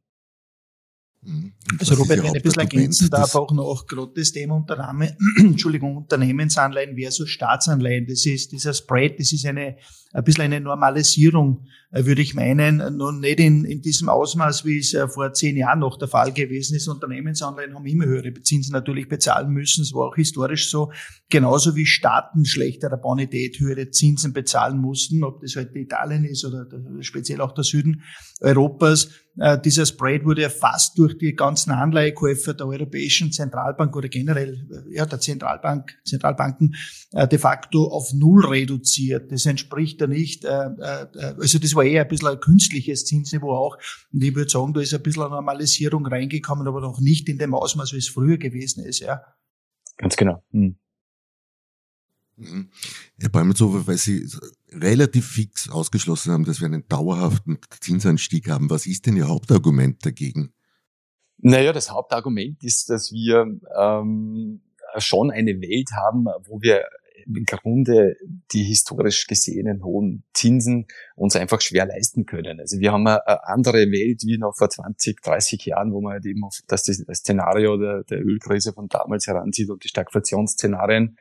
Mhm. 1.21 1.53
Also 1.79 1.95
Robert, 1.95 2.19
wenn 2.19 2.25
ich 2.25 2.35
ein 2.35 2.41
bisschen 2.41 2.61
ergänzen 2.61 3.09
darf, 3.09 3.35
auch 3.35 3.51
noch 3.51 3.85
gerade 3.87 4.11
das 4.15 4.31
Thema 4.31 4.55
Unternahme, 4.55 5.15
Entschuldigung, 5.39 5.97
Unternehmensanleihen 5.97 6.97
versus 6.97 7.29
Staatsanleihen. 7.29 8.07
Das 8.07 8.25
ist 8.25 8.51
dieser 8.51 8.73
Spread, 8.73 9.19
das 9.19 9.31
ist 9.31 9.45
eine 9.45 9.77
ein 10.13 10.23
bisschen 10.23 10.43
eine 10.43 10.61
Normalisierung, 10.61 11.65
äh, 11.65 11.82
würde 11.93 12.23
ich 12.23 12.33
meinen, 12.33 12.97
nur 12.97 13.13
nicht 13.13 13.39
in, 13.39 13.65
in 13.65 13.81
diesem 13.81 14.09
Ausmaß, 14.09 14.65
wie 14.65 14.79
es 14.79 14.95
äh, 14.95 15.07
vor 15.07 15.31
zehn 15.33 15.55
Jahren 15.55 15.79
noch 15.79 15.97
der 15.97 16.07
Fall 16.07 16.31
gewesen 16.31 16.75
ist. 16.75 16.87
Unternehmensanleihen 16.87 17.75
haben 17.75 17.85
immer 17.85 18.05
höhere 18.05 18.33
Zinsen 18.41 18.73
natürlich 18.73 19.07
bezahlen 19.07 19.51
müssen. 19.51 19.83
Es 19.83 19.93
war 19.93 20.07
auch 20.07 20.15
historisch 20.15 20.71
so. 20.71 20.91
Genauso 21.29 21.75
wie 21.75 21.85
Staaten 21.85 22.45
schlechterer 22.45 22.97
Bonität 22.97 23.59
höhere 23.59 23.91
Zinsen 23.91 24.33
bezahlen 24.33 24.79
mussten, 24.79 25.23
ob 25.23 25.41
das 25.41 25.55
heute 25.55 25.77
Italien 25.77 26.25
ist 26.25 26.43
oder 26.45 26.67
speziell 27.01 27.41
auch 27.41 27.51
der 27.51 27.63
Süden 27.63 28.01
Europas. 28.41 29.09
Äh, 29.37 29.59
dieser 29.59 29.85
Spread 29.85 30.25
wurde 30.25 30.43
erfasst 30.43 30.97
durch 30.97 31.17
die 31.17 31.35
ganzen 31.35 31.71
Anleihekäufer 31.71 32.55
der 32.55 32.67
Europäischen 32.67 33.31
Zentralbank 33.31 33.95
oder 33.95 34.09
generell 34.09 34.67
ja, 34.89 35.05
der 35.05 35.19
Zentralbank, 35.19 35.95
Zentralbanken 36.03 36.75
de 37.13 37.37
facto 37.37 37.85
auf 37.89 38.11
Null 38.13 38.45
reduziert. 38.45 39.31
Das 39.31 39.45
entspricht 39.45 40.01
da 40.01 40.07
nicht, 40.07 40.45
äh, 40.45 40.49
äh, 40.49 41.33
also 41.39 41.59
das 41.59 41.75
war 41.75 41.82
eher 41.83 42.03
ein 42.03 42.07
bisschen 42.07 42.29
ein 42.29 42.39
künstliches 42.39 43.05
Zinsniveau 43.05 43.51
auch. 43.51 43.77
Und 44.11 44.23
ich 44.23 44.35
würde 44.35 44.49
sagen, 44.49 44.73
da 44.73 44.81
ist 44.81 44.93
ein 44.93 45.03
bisschen 45.03 45.23
eine 45.23 45.31
Normalisierung 45.31 46.05
reingekommen, 46.05 46.67
aber 46.67 46.81
noch 46.81 46.99
nicht 46.99 47.29
in 47.29 47.37
dem 47.37 47.53
Ausmaß, 47.53 47.93
wie 47.93 47.97
es 47.97 48.09
früher 48.09 48.37
gewesen 48.37 48.83
ist, 48.83 48.99
ja. 48.99 49.21
Ganz 49.97 50.15
genau. 50.15 50.43
Hm. 50.51 50.75
Herr 53.19 53.29
Bäumerzofer, 53.29 53.85
weil 53.85 53.97
Sie 53.97 54.27
relativ 54.71 55.27
fix 55.27 55.69
ausgeschlossen 55.69 56.33
haben, 56.33 56.45
dass 56.45 56.59
wir 56.59 56.65
einen 56.65 56.87
dauerhaften 56.87 57.59
Zinsanstieg 57.79 58.49
haben, 58.49 58.69
was 58.69 58.87
ist 58.87 59.05
denn 59.05 59.15
Ihr 59.15 59.27
Hauptargument 59.27 60.03
dagegen? 60.05 60.53
Naja, 61.37 61.73
das 61.73 61.91
Hauptargument 61.91 62.63
ist, 62.63 62.89
dass 62.89 63.11
wir 63.11 63.59
ähm, 63.77 64.61
schon 64.97 65.29
eine 65.29 65.59
Welt 65.61 65.89
haben, 65.91 66.25
wo 66.45 66.61
wir 66.61 66.83
Grunde 67.45 68.15
die 68.51 68.63
historisch 68.63 69.27
gesehenen 69.27 69.83
hohen 69.83 70.23
Zinsen 70.33 70.87
uns 71.15 71.35
einfach 71.35 71.61
schwer 71.61 71.85
leisten 71.85 72.25
können. 72.25 72.59
Also 72.59 72.79
wir 72.79 72.91
haben 72.91 73.07
eine 73.07 73.43
andere 73.45 73.91
Welt 73.91 74.23
wie 74.25 74.37
noch 74.37 74.55
vor 74.57 74.69
20, 74.69 75.21
30 75.21 75.65
Jahren, 75.65 75.91
wo 75.93 76.01
man 76.01 76.13
halt 76.13 76.25
eben 76.25 76.43
auf 76.43 76.59
das, 76.67 76.83
Szenario 76.83 77.77
der, 77.77 78.03
der 78.03 78.19
Ölkrise 78.19 78.73
von 78.73 78.87
damals 78.87 79.27
heranzieht 79.27 79.69
und 79.69 79.83
die 79.83 79.89
Stagflationsszenarien, 79.89 81.17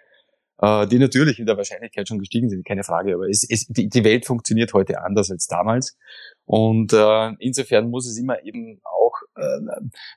äh, 0.62 0.86
die 0.86 0.98
natürlich 0.98 1.38
in 1.38 1.46
der 1.46 1.56
Wahrscheinlichkeit 1.56 2.08
schon 2.08 2.18
gestiegen 2.18 2.48
sind, 2.48 2.64
keine 2.64 2.84
Frage. 2.84 3.14
Aber 3.14 3.28
es, 3.28 3.46
es, 3.48 3.66
die, 3.66 3.88
die 3.88 4.04
Welt 4.04 4.26
funktioniert 4.26 4.72
heute 4.72 5.02
anders 5.02 5.30
als 5.30 5.46
damals. 5.46 5.96
Und 6.44 6.92
äh, 6.92 7.32
insofern 7.38 7.90
muss 7.90 8.08
es 8.08 8.18
immer 8.18 8.42
eben 8.44 8.80
auch 8.84 9.14
äh, 9.36 9.58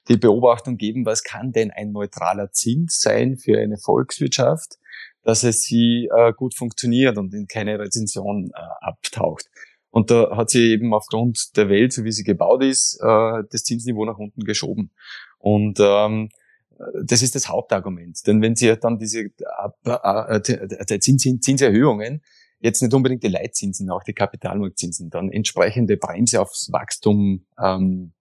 die 0.08 0.18
Beobachtung 0.18 0.78
geben, 0.78 1.06
was 1.06 1.24
kann 1.24 1.52
denn 1.52 1.72
ein 1.72 1.92
neutraler 1.92 2.52
Zins 2.52 3.00
sein 3.00 3.38
für 3.38 3.58
eine 3.60 3.78
Volkswirtschaft, 3.78 4.78
dass 5.26 5.44
es 5.44 5.64
sie 5.64 6.08
äh, 6.16 6.32
gut 6.34 6.56
funktioniert 6.56 7.18
und 7.18 7.34
in 7.34 7.48
keine 7.48 7.78
Rezension 7.80 8.52
äh, 8.54 8.60
abtaucht. 8.80 9.50
Und 9.90 10.12
da 10.12 10.38
hat 10.38 10.50
sie 10.50 10.72
eben 10.72 10.94
aufgrund 10.94 11.58
der 11.58 11.68
Welt, 11.68 11.92
so 11.92 12.04
wie 12.04 12.12
sie 12.12 12.24
gebaut 12.24 12.64
ist, 12.64 13.00
äh, 13.02 13.44
das 13.50 13.64
Zinsniveau 13.64 14.06
nach 14.06 14.18
unten 14.18 14.44
geschoben. 14.44 14.92
Und 15.40 15.80
ähm, 15.82 16.30
das 17.04 17.22
ist 17.22 17.36
das 17.36 17.50
Hauptargument. 17.50 18.20
Denn 18.28 18.42
wenn 18.42 18.56
Sie 18.56 18.76
dann 18.78 18.98
diese 18.98 19.22
äh, 19.22 20.36
äh, 20.36 21.00
Zins, 21.00 21.24
Zinserhöhungen, 21.42 22.22
jetzt 22.60 22.82
nicht 22.82 22.94
unbedingt 22.94 23.24
die 23.24 23.30
Leitzinsen, 23.30 23.90
auch 23.90 24.04
die 24.04 24.14
Kapitalmarktzinsen, 24.14 25.10
dann 25.10 25.32
entsprechende 25.32 25.98
Bremse 25.98 26.42
aufs 26.42 26.72
Wachstum 26.72 27.46
ähm, 27.62 28.14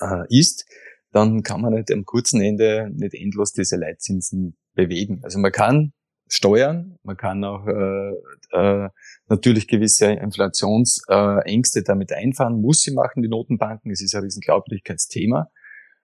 äh, 0.00 0.24
ist, 0.28 0.66
dann 1.10 1.42
kann 1.42 1.60
man 1.60 1.74
nicht 1.74 1.90
am 1.90 2.04
kurzen 2.04 2.40
Ende 2.40 2.90
nicht 2.92 3.14
endlos 3.14 3.52
diese 3.52 3.76
Leitzinsen 3.76 4.56
bewegen. 4.74 5.20
Also 5.24 5.38
man 5.38 5.52
kann 5.52 5.92
steuern. 6.32 6.98
Man 7.02 7.16
kann 7.16 7.44
auch 7.44 7.66
äh, 7.66 8.12
äh, 8.52 8.88
natürlich 9.28 9.68
gewisse 9.68 10.06
Inflationsängste 10.06 11.80
äh, 11.80 11.84
damit 11.84 12.12
einfahren, 12.12 12.60
muss 12.60 12.80
sie 12.80 12.92
machen, 12.92 13.22
die 13.22 13.28
Notenbanken. 13.28 13.90
Es 13.90 14.00
ist 14.00 14.14
ein 14.14 14.22
Riesenglaubwürdigkeitsthema. 14.22 15.50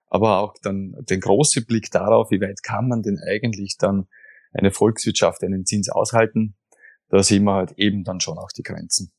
Aber 0.07 0.39
auch 0.39 0.55
dann 0.63 0.95
den 1.09 1.21
großen 1.21 1.65
Blick 1.65 1.91
darauf, 1.91 2.31
wie 2.31 2.41
weit 2.41 2.63
kann 2.63 2.89
man 2.89 3.03
denn 3.03 3.19
eigentlich 3.19 3.77
dann 3.79 4.07
eine 4.53 4.71
Volkswirtschaft 4.71 5.43
einen 5.45 5.67
Zins 5.67 5.89
aushalten, 5.91 6.57
da 7.09 7.23
sehen 7.23 7.45
wir 7.45 7.55
halt 7.55 7.73
eben 7.79 8.05
dann 8.05 8.21
schon 8.21 8.39
auch 8.39 8.53
die 8.53 8.63
Grenzen. 8.63 9.13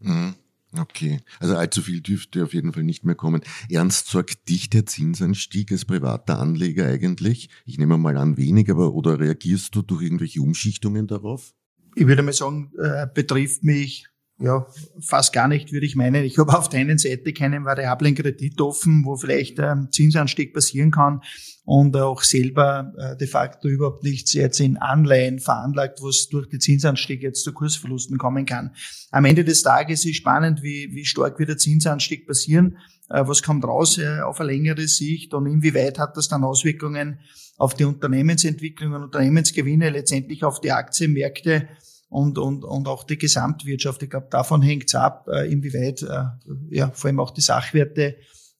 Mhm. 0.00 0.34
Okay, 0.78 1.20
also 1.40 1.56
allzu 1.56 1.82
viel 1.82 2.00
dürfte 2.00 2.44
auf 2.44 2.54
jeden 2.54 2.72
Fall 2.72 2.82
nicht 2.82 3.04
mehr 3.04 3.14
kommen. 3.14 3.42
Ernst 3.70 4.08
sorgt 4.08 4.48
dich 4.48 4.70
der 4.70 4.86
Zinsanstieg 4.86 5.72
als 5.72 5.84
privater 5.84 6.38
Anleger 6.38 6.86
eigentlich? 6.86 7.48
Ich 7.64 7.78
nehme 7.78 7.98
mal 7.98 8.16
an, 8.16 8.36
wenig, 8.36 8.70
aber 8.70 8.94
oder 8.94 9.18
reagierst 9.20 9.74
du 9.74 9.82
durch 9.82 10.02
irgendwelche 10.02 10.40
Umschichtungen 10.40 11.06
darauf? 11.06 11.54
Ich 11.94 12.06
würde 12.06 12.22
mal 12.22 12.32
sagen, 12.32 12.72
äh, 12.78 13.06
betrifft 13.12 13.64
mich 13.64 14.06
ja, 14.38 14.66
fast 15.00 15.32
gar 15.32 15.48
nicht, 15.48 15.72
würde 15.72 15.86
ich 15.86 15.96
meinen. 15.96 16.22
Ich 16.24 16.36
habe 16.38 16.56
auf 16.56 16.68
der 16.68 16.80
einen 16.80 16.98
Seite 16.98 17.32
keinen 17.32 17.64
variablen 17.64 18.14
Kredit 18.14 18.60
offen, 18.60 19.02
wo 19.04 19.16
vielleicht 19.16 19.58
ein 19.60 19.88
Zinsanstieg 19.90 20.52
passieren 20.52 20.90
kann 20.90 21.22
und 21.64 21.96
auch 21.96 22.22
selber 22.22 22.92
äh, 22.98 23.16
de 23.16 23.26
facto 23.26 23.66
überhaupt 23.68 24.04
nichts 24.04 24.34
jetzt 24.34 24.60
in 24.60 24.76
Anleihen 24.76 25.40
veranlagt, 25.40 26.02
wo 26.02 26.08
es 26.08 26.28
durch 26.28 26.48
die 26.48 26.58
Zinsanstieg 26.58 27.22
jetzt 27.22 27.44
zu 27.44 27.52
Kursverlusten 27.52 28.18
kommen 28.18 28.44
kann. 28.44 28.72
Am 29.10 29.24
Ende 29.24 29.42
des 29.42 29.62
Tages 29.62 30.04
ist 30.04 30.16
spannend, 30.16 30.62
wie, 30.62 30.90
wie 30.92 31.06
stark 31.06 31.38
wird 31.38 31.48
der 31.48 31.56
Zinsanstieg 31.58 32.26
passieren, 32.26 32.76
äh, 33.08 33.26
was 33.26 33.42
kommt 33.42 33.64
raus 33.64 33.96
äh, 33.96 34.20
auf 34.20 34.40
eine 34.40 34.52
längere 34.52 34.86
Sicht 34.86 35.32
und 35.32 35.46
inwieweit 35.46 35.98
hat 35.98 36.16
das 36.16 36.28
dann 36.28 36.44
Auswirkungen 36.44 37.20
auf 37.56 37.72
die 37.72 37.84
Unternehmensentwicklung 37.84 38.92
und 38.92 39.04
Unternehmensgewinne, 39.04 39.88
letztendlich 39.88 40.44
auf 40.44 40.60
die 40.60 40.72
Aktienmärkte 40.72 41.68
und, 42.08 42.38
und, 42.38 42.64
und 42.64 42.88
auch 42.88 43.04
die 43.04 43.18
Gesamtwirtschaft. 43.18 44.02
Ich 44.02 44.10
glaube, 44.10 44.28
davon 44.30 44.62
hängt 44.62 44.84
es 44.86 44.94
ab, 44.94 45.28
äh, 45.28 45.50
inwieweit 45.50 46.02
äh, 46.02 46.24
ja, 46.70 46.90
vor 46.92 47.08
allem 47.08 47.20
auch 47.20 47.30
die 47.30 47.40
Sachwerte 47.40 48.16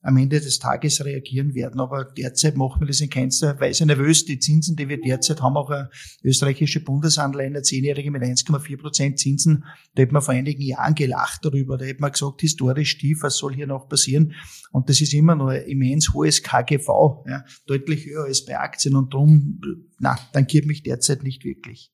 am 0.07 0.17
Ende 0.19 0.41
des 0.41 0.61
Tages 0.61 1.05
reagieren 1.05 1.55
werden. 1.55 1.81
Aber 1.81 2.05
derzeit 2.05 2.57
machen 2.57 2.81
wir 2.81 2.87
das 2.87 3.01
in 3.01 3.11
keinster 3.11 3.59
Weise 3.59 3.87
nervös. 3.87 4.25
Die 4.25 4.39
Zinsen, 4.39 4.77
die 4.77 4.89
wir 4.89 5.01
derzeit 5.01 5.43
haben, 5.43 5.57
auch 5.57 5.71
eine 5.71 5.91
österreichische 6.23 6.81
Bundesanleihe, 6.81 7.49
eine 7.49 7.63
zehnjährige 7.63 8.13
mit 8.13 8.23
1,4 8.23 8.79
Prozent 8.79 9.19
Zinsen, 9.19 9.65
da 9.95 10.03
hätte 10.03 10.13
man 10.13 10.23
vor 10.23 10.35
einigen 10.35 10.63
Jahren 10.63 10.95
gelacht 10.95 11.45
darüber. 11.45 11.77
Da 11.77 11.87
hätte 11.87 12.01
man 12.01 12.13
gesagt, 12.13 12.41
historisch 12.41 12.99
tief, 12.99 13.23
was 13.23 13.37
soll 13.37 13.55
hier 13.55 13.67
noch 13.67 13.89
passieren? 13.89 14.35
Und 14.71 14.89
das 14.89 15.01
ist 15.01 15.13
immer 15.13 15.35
noch 15.35 15.49
ein 15.49 15.65
immens 15.65 16.13
hohes 16.15 16.43
KGV, 16.43 16.89
ja, 17.27 17.45
deutlich 17.67 18.07
höher 18.07 18.27
als 18.27 18.45
bei 18.45 18.59
Aktien. 18.59 18.95
Und 18.95 19.13
darum, 19.13 19.61
na, 19.99 20.17
tankiert 20.33 20.67
mich 20.67 20.85
derzeit 20.85 21.25
nicht 21.25 21.45
wirklich. 21.45 21.91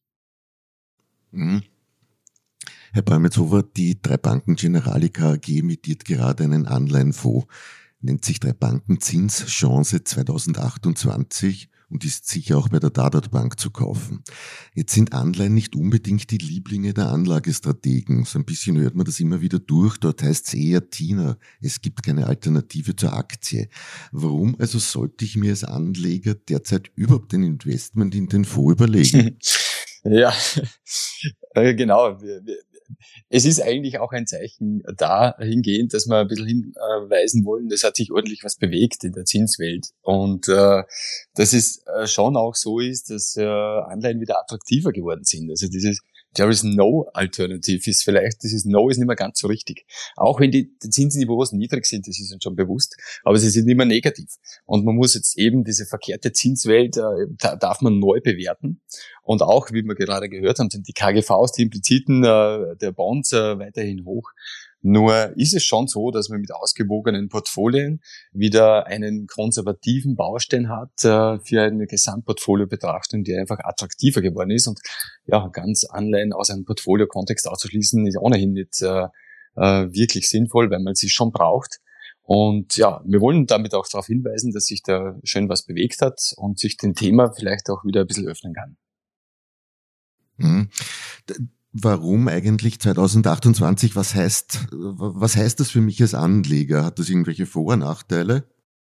Mhm. 1.32 1.62
Herr 2.92 3.02
Bäumetshofer, 3.02 3.62
die 3.62 4.00
drei 4.00 4.18
Banken 4.18 4.54
Generali 4.54 5.08
KAG 5.08 5.48
emittiert 5.48 6.04
gerade 6.04 6.44
einen 6.44 6.66
Anleihenfonds, 6.66 7.46
nennt 8.00 8.24
sich 8.24 8.38
drei 8.38 8.52
Banken 8.52 9.00
Zinschance 9.00 10.04
2028 10.04 11.70
und 11.92 12.04
ist 12.04 12.26
sicher 12.26 12.56
auch 12.56 12.68
bei 12.68 12.78
der 12.78 12.90
Dadat 12.90 13.30
Bank 13.30 13.60
zu 13.60 13.70
kaufen. 13.70 14.22
Jetzt 14.74 14.94
sind 14.94 15.12
Anleihen 15.12 15.54
nicht 15.54 15.76
unbedingt 15.76 16.30
die 16.30 16.38
Lieblinge 16.38 16.94
der 16.94 17.10
Anlagestrategen. 17.10 18.24
So 18.24 18.38
ein 18.38 18.46
bisschen 18.46 18.78
hört 18.78 18.94
man 18.94 19.04
das 19.04 19.20
immer 19.20 19.42
wieder 19.42 19.58
durch. 19.58 19.98
Dort 19.98 20.22
heißt 20.22 20.48
es 20.48 20.54
eher 20.54 20.88
Tina. 20.88 21.36
Es 21.60 21.82
gibt 21.82 22.02
keine 22.02 22.26
Alternative 22.26 22.96
zur 22.96 23.12
Aktie. 23.12 23.68
Warum 24.10 24.56
also 24.58 24.78
sollte 24.78 25.24
ich 25.24 25.36
mir 25.36 25.50
als 25.50 25.64
Anleger 25.64 26.34
derzeit 26.34 26.90
überhaupt 26.94 27.34
ein 27.34 27.42
Investment 27.42 28.14
in 28.14 28.26
den 28.26 28.46
Fonds 28.46 28.72
überlegen? 28.72 29.38
Ja, 30.04 30.34
äh, 31.54 31.74
genau. 31.74 32.18
Es 33.28 33.44
ist 33.44 33.62
eigentlich 33.62 33.98
auch 33.98 34.12
ein 34.12 34.26
Zeichen 34.26 34.82
dahingehend, 34.96 35.94
dass 35.94 36.06
wir 36.06 36.18
ein 36.18 36.28
bisschen 36.28 36.46
hinweisen 36.46 37.44
wollen, 37.44 37.70
es 37.70 37.84
hat 37.84 37.96
sich 37.96 38.12
ordentlich 38.12 38.44
was 38.44 38.56
bewegt 38.56 39.04
in 39.04 39.12
der 39.12 39.24
Zinswelt. 39.24 39.88
Und 40.02 40.48
äh, 40.48 40.82
dass 41.34 41.52
es 41.52 41.82
äh, 41.86 42.06
schon 42.06 42.36
auch 42.36 42.54
so 42.54 42.80
ist, 42.80 43.10
dass 43.10 43.36
äh, 43.36 43.44
Anleihen 43.44 44.20
wieder 44.20 44.40
attraktiver 44.40 44.92
geworden 44.92 45.24
sind. 45.24 45.48
Also 45.50 45.68
dieses 45.68 46.00
There 46.34 46.48
is 46.48 46.62
no 46.62 47.10
alternative 47.12 47.90
ist 47.90 48.04
vielleicht, 48.04 48.42
dieses 48.42 48.64
No 48.64 48.88
ist 48.88 48.96
nicht 48.96 49.06
mehr 49.06 49.16
ganz 49.16 49.38
so 49.38 49.48
richtig. 49.48 49.84
Auch 50.16 50.40
wenn 50.40 50.50
die, 50.50 50.74
die 50.82 50.88
Zinsniveaus 50.88 51.52
niedrig 51.52 51.84
sind, 51.84 52.08
das 52.08 52.18
ist 52.18 52.32
uns 52.32 52.42
schon 52.42 52.56
bewusst, 52.56 52.96
aber 53.22 53.36
sie 53.38 53.50
sind 53.50 53.68
immer 53.68 53.84
negativ. 53.84 54.30
Und 54.64 54.84
man 54.84 54.96
muss 54.96 55.14
jetzt 55.14 55.38
eben 55.38 55.62
diese 55.62 55.84
verkehrte 55.84 56.32
Zinswelt, 56.32 56.96
äh, 56.96 57.26
da 57.38 57.56
darf 57.56 57.82
man 57.82 57.98
neu 57.98 58.20
bewerten. 58.22 58.80
Und 59.22 59.42
auch, 59.42 59.70
wie 59.70 59.82
wir 59.82 59.94
gerade 59.94 60.28
gehört 60.28 60.58
haben, 60.58 60.70
sind 60.70 60.88
die 60.88 60.92
KGVs, 60.92 61.52
die 61.52 61.62
impliziten 61.62 62.24
äh, 62.24 62.76
der 62.76 62.92
Bonds 62.92 63.32
äh, 63.32 63.58
weiterhin 63.58 64.04
hoch. 64.04 64.30
Nur 64.84 65.32
ist 65.36 65.54
es 65.54 65.62
schon 65.62 65.86
so, 65.86 66.10
dass 66.10 66.28
man 66.28 66.40
mit 66.40 66.52
ausgewogenen 66.52 67.28
Portfolien 67.28 68.00
wieder 68.32 68.86
einen 68.88 69.28
konservativen 69.28 70.16
Baustein 70.16 70.68
hat 70.68 71.04
äh, 71.04 71.38
für 71.44 71.62
eine 71.62 71.86
Gesamtportfolio-Betrachtung, 71.86 73.22
die 73.22 73.36
einfach 73.36 73.60
attraktiver 73.60 74.20
geworden 74.22 74.50
ist. 74.50 74.66
Und 74.66 74.80
ja, 75.26 75.48
ganz 75.52 75.84
Anleihen 75.84 76.32
aus 76.32 76.50
einem 76.50 76.64
Portfolio-Kontext 76.64 77.48
auszuschließen, 77.48 78.08
ist 78.08 78.18
ohnehin 78.18 78.54
nicht 78.54 78.82
äh, 78.82 79.06
äh, 79.54 79.86
wirklich 79.92 80.28
sinnvoll, 80.28 80.68
weil 80.68 80.80
man 80.80 80.96
sie 80.96 81.10
schon 81.10 81.30
braucht. 81.30 81.78
Und 82.22 82.76
ja, 82.76 83.02
wir 83.04 83.20
wollen 83.20 83.46
damit 83.46 83.74
auch 83.74 83.86
darauf 83.86 84.06
hinweisen, 84.06 84.52
dass 84.52 84.64
sich 84.64 84.82
da 84.82 85.16
schön 85.22 85.48
was 85.48 85.64
bewegt 85.64 86.00
hat 86.02 86.32
und 86.36 86.58
sich 86.58 86.76
dem 86.76 86.94
Thema 86.94 87.32
vielleicht 87.32 87.70
auch 87.70 87.84
wieder 87.84 88.00
ein 88.00 88.06
bisschen 88.06 88.26
öffnen 88.26 88.54
kann. 88.54 88.76
Mhm 90.36 90.68
warum 91.72 92.28
eigentlich 92.28 92.80
2028? 92.80 93.96
Was 93.96 94.14
heißt, 94.14 94.68
was 94.70 95.36
heißt 95.36 95.58
das 95.60 95.70
für 95.70 95.80
mich 95.80 96.00
als 96.00 96.14
Anleger? 96.14 96.84
Hat 96.84 96.98
das 96.98 97.08
irgendwelche 97.08 97.46
Vor- 97.46 97.72
und 97.72 97.80
Nachteile? 97.80 98.44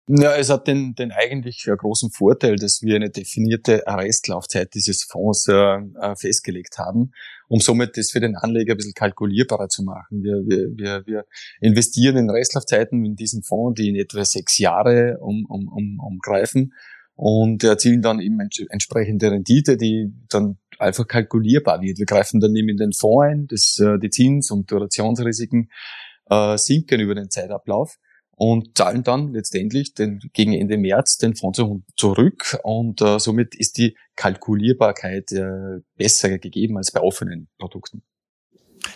Ja, 0.07 0.37
es 0.37 0.51
hat 0.51 0.69
den, 0.69 0.95
den 0.95 1.13
eigentlich 1.13 1.65
großen 1.65 2.11
Vorteil, 2.11 2.57
dass 2.57 2.83
wir 2.83 2.97
eine 2.97 3.09
definierte 3.09 3.85
Restlaufzeit 3.87 4.75
dieses 4.75 5.03
Fonds 5.03 5.49
äh, 5.49 5.55
äh, 5.55 6.15
festgelegt 6.15 6.77
haben, 6.77 7.13
um 7.49 7.61
somit 7.61 7.97
das 7.97 8.11
für 8.11 8.21
den 8.21 8.37
Anleger 8.37 8.75
ein 8.75 8.77
bisschen 8.77 8.93
kalkulierbarer 8.93 9.69
zu 9.71 9.83
machen. 9.83 10.23
Wir, 10.23 10.43
wir, 10.47 10.77
wir, 10.77 11.07
wir 11.07 11.25
investieren 11.63 12.19
in 12.19 12.29
Restlaufzeiten 12.29 13.03
in 13.03 13.17
diesen 13.17 13.43
Fonds, 13.43 13.81
die 13.81 13.89
in 13.89 13.97
etwa 13.97 14.27
sechs 14.27 14.59
Jahre 14.59 15.17
um, 15.21 15.47
um, 15.49 15.69
um, 15.69 15.99
umgreifen 15.99 16.75
und 17.15 17.63
erzielen 17.63 18.03
dann 18.03 18.21
eben 18.21 18.39
entsprechende 18.69 19.31
Rendite, 19.31 19.77
die 19.77 20.13
dann 20.29 20.59
einfach 20.79 21.07
kalkulierbar 21.07 21.81
wird. 21.81 21.99
Wir 21.99 22.07
greifen 22.07 22.41
dann 22.41 22.55
eben 22.57 22.69
in 22.69 22.77
den 22.77 22.93
Fonds 22.93 23.25
ein, 23.25 23.47
das, 23.47 23.79
äh, 23.79 23.99
die 23.99 24.11
Zins- 24.11 24.51
und 24.51 24.71
Durationsrisiken 24.71 25.71
äh, 26.29 26.59
sinken 26.59 27.01
über 27.01 27.15
den 27.15 27.31
Zeitablauf 27.31 27.97
und 28.37 28.77
zahlen 28.77 29.05
dann 29.05 29.33
letztendlich 29.33 29.95
den, 29.95 30.21
gegen 30.33 30.53
Ende 30.53 30.77
März 30.77 31.19
den 31.19 31.37
Fonds 31.37 31.63
zurück 31.97 32.59
und 32.65 33.01
äh, 33.01 33.19
somit 33.19 33.55
ist 33.55 33.79
die 33.79 33.97
Kalkulierbarkeit 34.17 35.31
äh, 35.33 35.81
besser 35.97 36.39
gegeben 36.39 36.77
als 36.77 36.91
bei 36.91 37.01
offenen 37.01 37.49
Produkten. 37.59 38.03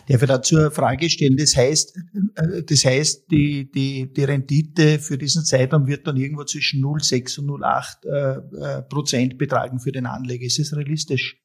Darf 0.08 0.22
ich 0.22 0.28
dazu 0.28 0.56
eine 0.56 0.70
Frage 0.70 1.10
stellen? 1.10 1.36
Das 1.36 1.56
heißt, 1.56 1.96
äh, 2.36 2.62
das 2.62 2.84
heißt, 2.84 3.30
die, 3.30 3.70
die, 3.70 4.12
die 4.12 4.24
Rendite 4.24 4.98
für 4.98 5.18
diesen 5.18 5.44
Zeitraum 5.44 5.86
wird 5.86 6.06
dann 6.06 6.16
irgendwo 6.16 6.44
zwischen 6.44 6.82
0,6 6.82 7.40
und 7.40 7.62
0,8 7.62 8.78
äh, 8.78 8.82
Prozent 8.82 9.38
betragen 9.38 9.80
für 9.80 9.92
den 9.92 10.06
Anleger. 10.06 10.46
Ist 10.46 10.58
das 10.58 10.74
realistisch? 10.74 11.36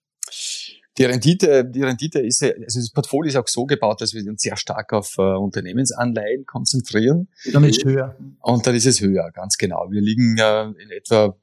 Die 1.00 1.06
Rendite, 1.06 1.66
die 1.66 1.82
Rendite 1.82 2.20
ist, 2.20 2.44
also 2.44 2.80
das 2.80 2.92
Portfolio 2.92 3.30
ist 3.30 3.36
auch 3.36 3.48
so 3.48 3.66
gebaut, 3.66 4.00
dass 4.00 4.14
wir 4.14 4.24
uns 4.30 4.44
sehr 4.44 4.56
stark 4.58 4.94
auf 4.94 5.16
äh, 5.18 5.22
Unternehmensanleihen 5.22 6.46
konzentrieren. 6.46 7.30
Dann 7.52 7.64
ist 7.64 7.80
es 7.80 7.86
höher. 7.86 8.16
Und 8.42 8.68
dann 8.68 8.76
ist 8.76 8.86
es 8.86 9.02
höher, 9.02 9.32
ganz 9.32 9.58
genau. 9.58 9.88
Wir 9.90 10.02
liegen 10.02 10.38
äh, 10.38 10.66
in 10.66 10.92
etwa 10.92 11.36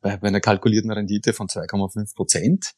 bei, 0.00 0.16
bei 0.16 0.28
einer 0.28 0.40
kalkulierten 0.40 0.92
Rendite 0.92 1.32
von 1.32 1.48
2,5 1.48 2.14
Prozent. 2.14 2.74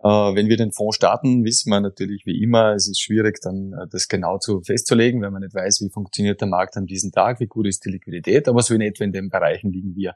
Äh, 0.00 0.08
wenn 0.08 0.48
wir 0.48 0.56
den 0.56 0.72
Fonds 0.72 0.96
starten, 0.96 1.44
wissen 1.44 1.70
wir 1.70 1.80
natürlich 1.80 2.26
wie 2.26 2.42
immer, 2.42 2.74
es 2.74 2.88
ist 2.88 3.00
schwierig, 3.00 3.40
dann 3.40 3.72
äh, 3.72 3.86
das 3.90 4.08
genau 4.08 4.38
zu 4.38 4.60
festzulegen, 4.60 5.22
wenn 5.22 5.32
man 5.32 5.42
nicht 5.42 5.54
weiß, 5.54 5.80
wie 5.82 5.90
funktioniert 5.90 6.40
der 6.40 6.48
Markt 6.48 6.76
an 6.76 6.86
diesem 6.86 7.12
Tag, 7.12 7.40
wie 7.40 7.46
gut 7.46 7.66
ist 7.66 7.84
die 7.84 7.90
Liquidität. 7.90 8.48
Aber 8.48 8.62
so 8.62 8.74
in 8.74 8.80
etwa 8.80 9.04
in 9.04 9.12
den 9.12 9.30
Bereichen 9.30 9.72
liegen 9.72 9.94
wir 9.94 10.14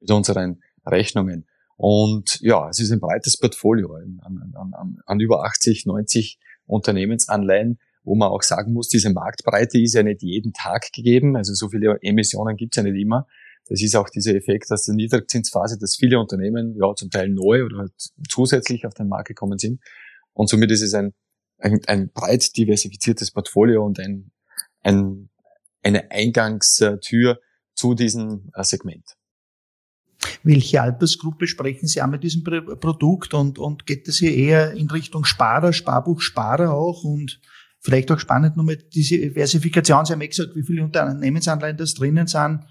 mit 0.00 0.10
unseren 0.10 0.62
Rechnungen. 0.86 1.46
Und 1.76 2.40
ja, 2.40 2.68
es 2.68 2.80
ist 2.80 2.90
ein 2.90 2.98
breites 2.98 3.38
Portfolio 3.38 3.94
an, 3.94 4.20
an, 4.24 4.72
an, 4.74 4.98
an 5.06 5.20
über 5.20 5.44
80, 5.44 5.86
90 5.86 6.40
Unternehmensanleihen, 6.66 7.78
wo 8.02 8.16
man 8.16 8.28
auch 8.28 8.42
sagen 8.42 8.72
muss, 8.72 8.88
diese 8.88 9.12
Marktbreite 9.12 9.80
ist 9.80 9.94
ja 9.94 10.02
nicht 10.02 10.22
jeden 10.22 10.52
Tag 10.52 10.92
gegeben. 10.92 11.36
Also 11.36 11.54
so 11.54 11.68
viele 11.68 11.98
Emissionen 12.02 12.56
gibt 12.56 12.76
es 12.76 12.82
ja 12.82 12.90
nicht 12.90 13.00
immer. 13.00 13.26
Das 13.68 13.82
ist 13.82 13.94
auch 13.96 14.08
dieser 14.08 14.34
Effekt 14.34 14.70
aus 14.70 14.84
der 14.84 14.94
Niedrigzinsphase, 14.94 15.78
dass 15.78 15.96
viele 15.96 16.18
Unternehmen 16.18 16.74
ja 16.78 16.94
zum 16.94 17.10
Teil 17.10 17.28
neu 17.28 17.64
oder 17.64 17.78
halt 17.78 17.92
zusätzlich 18.28 18.86
auf 18.86 18.94
den 18.94 19.08
Markt 19.08 19.28
gekommen 19.28 19.58
sind. 19.58 19.80
Und 20.32 20.48
somit 20.48 20.70
ist 20.70 20.82
es 20.82 20.94
ein, 20.94 21.12
ein, 21.58 21.80
ein 21.86 22.10
breit 22.10 22.56
diversifiziertes 22.56 23.30
Portfolio 23.30 23.84
und 23.84 23.98
ein, 24.00 24.30
ein, 24.82 25.28
eine 25.82 26.10
Eingangstür 26.10 27.40
zu 27.74 27.94
diesem 27.94 28.50
äh, 28.54 28.64
Segment. 28.64 29.04
Welche 30.42 30.82
Altersgruppe 30.82 31.46
sprechen 31.46 31.86
Sie 31.86 32.00
an 32.00 32.10
mit 32.10 32.24
diesem 32.24 32.42
Produkt 32.42 33.34
und, 33.34 33.58
und 33.58 33.86
geht 33.86 34.08
es 34.08 34.18
hier 34.18 34.34
eher 34.34 34.72
in 34.72 34.90
Richtung 34.90 35.24
Sparer, 35.24 35.72
Sparbuch, 35.72 36.20
Sparer 36.20 36.72
auch 36.72 37.04
und 37.04 37.40
vielleicht 37.80 38.10
auch 38.10 38.18
spannend 38.18 38.56
nochmal 38.56 38.76
diese 38.76 39.18
Diversifikation. 39.18 40.04
Sie 40.04 40.12
haben 40.12 40.20
ja 40.20 40.26
gesagt, 40.26 40.56
wie 40.56 40.64
viele 40.64 40.82
Unternehmensanleihen 40.82 41.76
das 41.76 41.94
drinnen 41.94 42.26
sind. 42.26 42.64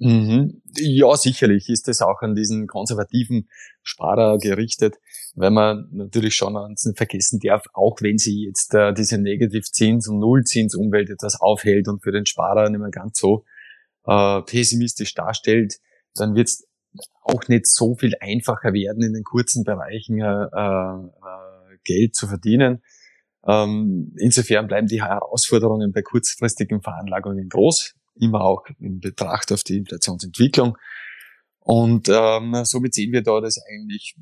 Mhm. 0.00 0.62
Ja, 0.76 1.16
sicherlich 1.16 1.68
ist 1.68 1.88
es 1.88 2.02
auch 2.02 2.20
an 2.20 2.36
diesen 2.36 2.68
konservativen 2.68 3.48
Sparer 3.82 4.38
gerichtet, 4.38 4.96
weil 5.34 5.50
man 5.50 5.88
natürlich 5.90 6.36
schon 6.36 6.54
vergessen 6.94 7.40
darf, 7.40 7.64
auch 7.72 7.96
wenn 8.00 8.16
sie 8.16 8.46
jetzt 8.46 8.74
äh, 8.74 8.92
diese 8.94 9.16
Negativzins- 9.16 10.08
und 10.08 10.20
Nullzinsumwelt 10.20 11.10
etwas 11.10 11.40
aufhält 11.40 11.88
und 11.88 12.02
für 12.02 12.12
den 12.12 12.26
Sparer 12.26 12.70
nicht 12.70 12.78
mehr 12.78 12.90
ganz 12.90 13.18
so 13.18 13.44
äh, 14.06 14.40
pessimistisch 14.42 15.14
darstellt, 15.14 15.74
dann 16.14 16.34
wird 16.36 16.48
es 16.48 16.68
auch 17.22 17.48
nicht 17.48 17.66
so 17.66 17.94
viel 17.94 18.14
einfacher 18.20 18.72
werden, 18.72 19.02
in 19.02 19.12
den 19.12 19.24
kurzen 19.24 19.64
Bereichen 19.64 20.20
äh, 20.20 20.44
äh, 20.44 21.76
Geld 21.84 22.14
zu 22.14 22.26
verdienen. 22.28 22.82
Ähm, 23.46 24.14
insofern 24.18 24.66
bleiben 24.66 24.86
die 24.86 25.02
Herausforderungen 25.02 25.92
bei 25.92 26.02
kurzfristigen 26.02 26.82
Veranlagungen 26.82 27.48
groß, 27.48 27.94
immer 28.20 28.42
auch 28.42 28.64
in 28.78 29.00
Betracht 29.00 29.52
auf 29.52 29.62
die 29.62 29.78
Inflationsentwicklung. 29.78 30.76
Und 31.60 32.08
ähm, 32.08 32.64
somit 32.64 32.94
sehen 32.94 33.12
wir 33.12 33.22
da, 33.22 33.40
dass 33.40 33.60
eigentlich 33.70 34.16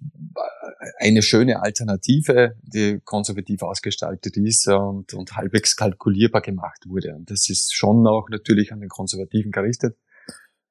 eine 0.99 1.23
schöne 1.23 1.63
Alternative, 1.63 2.57
die 2.63 2.99
konservativ 3.05 3.63
ausgestaltet 3.63 4.37
ist 4.37 4.67
und, 4.67 5.15
und 5.15 5.37
halbwegs 5.37 5.77
kalkulierbar 5.77 6.43
gemacht 6.43 6.89
wurde. 6.89 7.15
Und 7.15 7.31
das 7.31 7.49
ist 7.49 7.73
schon 7.73 8.05
auch 8.07 8.29
natürlich 8.31 8.73
an 8.73 8.81
den 8.81 8.89
Konservativen 8.89 9.53
gerichtet. 9.53 9.97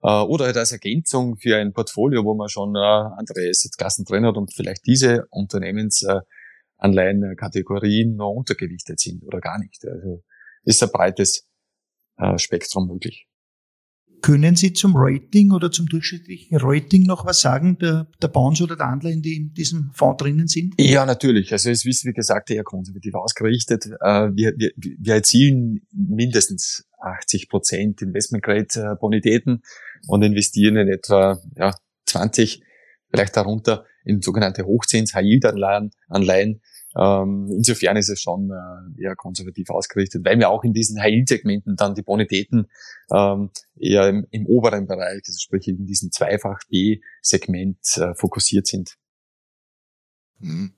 Äh, 0.04 0.22
oder 0.22 0.46
halt 0.46 0.58
als 0.58 0.74
Ergänzung 0.74 1.38
für 1.38 1.58
ein 1.58 1.74
Portfolio, 1.74 2.24
wo 2.26 2.36
man 2.36 2.50
schon 2.50 2.76
äh, 2.76 2.80
andere 2.80 3.50
Assetklassen 3.50 4.06
drin 4.06 4.26
hat 4.26 4.36
und 4.36 4.54
vielleicht 4.54 4.86
diese 4.86 5.26
Unternehmensanleihenkategorien 5.30 8.16
noch 8.16 8.32
untergewichtet 8.32 9.00
sind 9.00 9.24
oder 9.24 9.40
gar 9.40 9.58
nicht. 9.60 9.88
Also 9.88 10.24
ist 10.64 10.84
ein 10.84 10.90
breites 10.92 11.48
äh, 12.18 12.38
Spektrum 12.38 12.88
möglich. 12.88 13.28
Können 14.22 14.56
Sie 14.56 14.74
zum 14.74 14.94
Rating 14.96 15.52
oder 15.52 15.70
zum 15.70 15.86
durchschnittlichen 15.86 16.58
Rating 16.60 17.04
noch 17.04 17.26
was 17.26 17.42
sagen, 17.42 17.78
der, 17.78 18.08
der 18.20 18.28
Bonds 18.28 18.60
oder 18.60 18.76
der 18.76 18.88
Anleihen, 18.88 19.22
die 19.22 19.36
in 19.36 19.54
diesem 19.54 19.92
Fonds 19.94 20.24
drinnen 20.24 20.48
sind? 20.48 20.74
Ja, 20.80 21.06
natürlich. 21.06 21.52
Also 21.52 21.70
es 21.70 21.86
ist, 21.86 22.06
wie 22.06 22.14
gesagt, 22.14 22.50
eher 22.50 22.64
konservativ 22.64 23.14
ausgerichtet. 23.14 23.86
Wir, 23.86 24.54
wir, 24.58 24.72
wir 24.78 25.14
erzielen 25.14 25.82
mindestens 25.92 26.88
80 27.00 27.50
Prozent 27.50 28.02
Investment-Grade-Bonitäten 28.02 29.62
und 30.08 30.24
investieren 30.24 30.78
in 30.78 30.88
etwa 30.88 31.40
ja, 31.56 31.76
20, 32.08 32.64
vielleicht 33.12 33.38
darunter 33.38 33.86
in 34.04 34.22
sogenannte 34.22 34.66
Hochzins, 34.66 35.14
High-Yield-Anleihen. 35.14 35.92
Anleihen. 36.08 36.62
Ähm, 36.98 37.48
insofern 37.50 37.98
ist 37.98 38.10
es 38.10 38.22
schon 38.22 38.52
äh, 38.52 39.04
eher 39.04 39.16
konservativ 39.16 39.70
ausgerichtet, 39.70 40.24
weil 40.26 40.40
wir 40.40 40.50
auch 40.50 40.64
in 40.64 40.74
diesen 40.74 41.02
High-Yield-Segmenten 41.02 41.76
dann 41.76 41.96
die 41.96 42.02
Bonitäten 42.02 42.68
ähm, 43.14 43.50
eher 43.78 44.08
im, 44.08 44.26
im, 44.32 44.46
oberen 44.46 44.88
Bereich, 44.88 45.22
also 45.28 45.38
sprich 45.38 45.68
in 45.68 45.86
diesem 45.86 46.12
Zweifach-B-Segment 46.12 47.78
äh, 47.98 48.14
fokussiert 48.16 48.68
sind. 48.68 48.96
Mhm. 50.46 50.74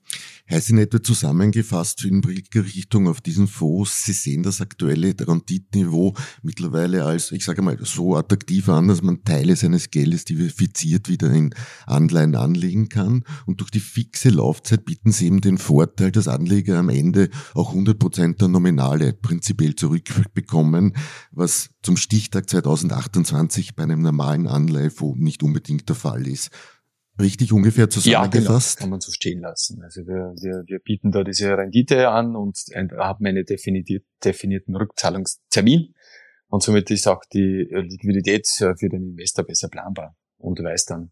Heißt 0.50 0.70
in 0.70 0.78
etwa 0.78 1.02
zusammengefasst 1.02 2.06
Blick 2.22 2.48
Richtung 2.54 3.06
auf 3.06 3.20
diesen 3.20 3.48
Fonds, 3.48 4.06
Sie 4.06 4.14
sehen 4.14 4.42
das 4.42 4.62
aktuelle 4.62 5.14
Renditniveau 5.20 6.14
mittlerweile 6.42 7.04
als, 7.04 7.32
ich 7.32 7.44
sage 7.44 7.60
mal, 7.60 7.76
so 7.82 8.16
attraktiv 8.16 8.70
an, 8.70 8.88
dass 8.88 9.02
man 9.02 9.24
Teile 9.24 9.56
seines 9.56 9.90
Geldes 9.90 10.24
diversifiziert 10.24 11.10
wieder 11.10 11.30
in 11.30 11.54
Anleihen 11.86 12.34
anlegen 12.34 12.88
kann. 12.88 13.24
Und 13.44 13.60
durch 13.60 13.70
die 13.70 13.80
fixe 13.80 14.30
Laufzeit 14.30 14.86
bieten 14.86 15.12
Sie 15.12 15.26
eben 15.26 15.42
den 15.42 15.58
Vorteil, 15.58 16.12
dass 16.12 16.28
Anleger 16.28 16.78
am 16.78 16.88
Ende 16.88 17.28
auch 17.52 17.70
100 17.70 17.98
Prozent 17.98 18.40
der 18.40 18.48
Nominale 18.48 19.12
prinzipiell 19.12 19.74
zurückbekommen, 19.74 20.94
was 21.30 21.68
zum 21.82 21.98
Stichtag 21.98 22.48
2028 22.48 23.76
bei 23.76 23.82
einem 23.82 24.00
normalen 24.00 24.46
Anleihefonds 24.46 25.20
nicht 25.20 25.42
unbedingt 25.42 25.90
der 25.90 25.96
Fall 25.96 26.26
ist 26.26 26.50
richtig 27.18 27.52
ungefähr 27.52 27.90
zusammengefasst? 27.90 28.76
Ja, 28.76 28.80
genau, 28.80 28.82
kann 28.84 28.90
man 28.90 29.00
so 29.00 29.12
stehen 29.12 29.40
lassen. 29.40 29.82
Also 29.82 30.06
wir, 30.06 30.34
wir, 30.40 30.64
wir 30.66 30.78
bieten 30.78 31.10
da 31.10 31.24
diese 31.24 31.56
Rendite 31.56 32.08
an 32.08 32.36
und 32.36 32.58
haben 32.96 33.26
einen 33.26 33.44
definierten 33.44 34.76
Rückzahlungstermin 34.76 35.94
und 36.48 36.62
somit 36.62 36.90
ist 36.90 37.06
auch 37.06 37.22
die 37.32 37.68
Liquidität 37.70 38.46
für 38.48 38.74
den 38.74 39.10
Investor 39.10 39.44
besser 39.44 39.68
planbar 39.68 40.16
und 40.38 40.58
weiß 40.62 40.86
dann, 40.86 41.10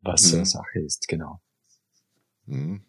was 0.00 0.32
mhm. 0.32 0.44
Sache 0.44 0.80
ist, 0.80 1.08
genau. 1.08 1.40
Mhm. 2.46 2.82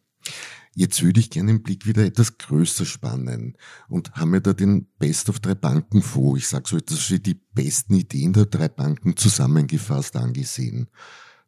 Jetzt 0.73 1.03
würde 1.03 1.19
ich 1.19 1.29
gerne 1.29 1.51
den 1.51 1.63
Blick 1.63 1.85
wieder 1.85 2.05
etwas 2.05 2.37
größer 2.37 2.85
spannen 2.85 3.57
und 3.89 4.13
haben 4.13 4.31
wir 4.31 4.39
da 4.39 4.53
den 4.53 4.87
Best 4.99 5.27
of 5.27 5.41
drei 5.41 5.53
Banken 5.53 6.01
vor. 6.01 6.37
Ich 6.37 6.47
sage 6.47 6.69
so 6.69 6.77
etwas 6.77 7.11
wie 7.11 7.19
die 7.19 7.33
besten 7.33 7.95
Ideen 7.95 8.31
der 8.31 8.45
drei 8.45 8.69
Banken 8.69 9.17
zusammengefasst 9.17 10.15
angesehen. 10.15 10.87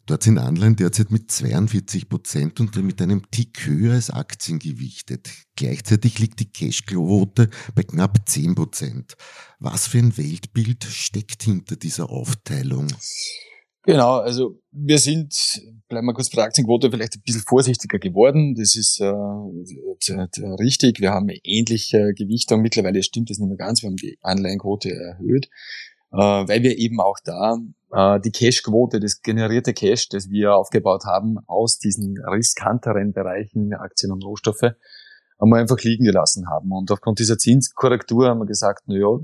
Dort 0.05 0.23
sind 0.23 0.37
Anleihen 0.37 0.75
derzeit 0.75 1.11
mit 1.11 1.31
42 1.31 2.09
Prozent 2.09 2.59
und 2.59 2.75
mit 2.83 3.01
einem 3.01 3.29
Tick 3.31 3.65
höher 3.65 3.93
als 3.93 4.09
Aktien 4.09 4.59
gewichtet. 4.59 5.29
Gleichzeitig 5.55 6.19
liegt 6.19 6.41
die 6.41 6.51
Cashquote 6.51 7.49
bei 7.73 7.83
knapp 7.83 8.27
10 8.27 8.53
Prozent. 8.55 9.15
Was 9.59 9.87
für 9.87 9.99
ein 9.99 10.17
Weltbild 10.17 10.83
steckt 10.83 11.43
hinter 11.43 11.77
dieser 11.77 12.09
Aufteilung? 12.09 12.87
Genau, 13.85 14.19
also 14.19 14.61
wir 14.71 14.97
sind, 14.97 15.35
bleiben 15.89 16.07
wir 16.07 16.13
kurz 16.13 16.29
bei 16.29 16.37
der 16.37 16.45
Aktienquote, 16.45 16.89
vielleicht 16.89 17.15
ein 17.15 17.21
bisschen 17.21 17.41
vorsichtiger 17.41 17.99
geworden. 17.99 18.55
Das 18.55 18.77
ist 18.77 19.01
äh, 19.01 19.05
richtig. 20.59 21.01
Wir 21.01 21.11
haben 21.11 21.29
ähnliche 21.43 22.13
Gewichtung. 22.13 22.61
Mittlerweile 22.61 23.03
stimmt 23.03 23.29
das 23.29 23.39
nicht 23.39 23.49
mehr 23.49 23.57
ganz. 23.57 23.81
Wir 23.81 23.87
haben 23.87 23.97
die 23.97 24.17
Anleihenquote 24.21 24.89
erhöht, 24.89 25.49
äh, 26.13 26.17
weil 26.17 26.63
wir 26.63 26.78
eben 26.78 26.99
auch 26.99 27.17
da 27.23 27.58
äh, 27.91 28.19
die 28.21 28.32
Cash-Quote, 28.32 28.99
das 28.99 29.21
generierte 29.21 29.73
Cash, 29.73 30.10
das 30.10 30.30
wir 30.30 30.56
aufgebaut 30.56 31.06
haben 31.06 31.39
aus 31.47 31.80
diesen 31.80 32.17
riskanteren 32.19 33.13
Bereichen 33.13 33.73
Aktien 33.73 34.12
und 34.12 34.23
Rohstoffe, 34.23 34.73
wir 35.39 35.58
einfach 35.58 35.80
liegen 35.82 36.06
gelassen 36.06 36.47
haben. 36.49 36.71
Und 36.71 36.89
aufgrund 36.91 37.19
dieser 37.19 37.38
Zinskorrektur 37.38 38.30
haben 38.30 38.39
wir 38.39 38.45
gesagt, 38.45 38.84
na 38.86 38.95
ja, 38.95 39.19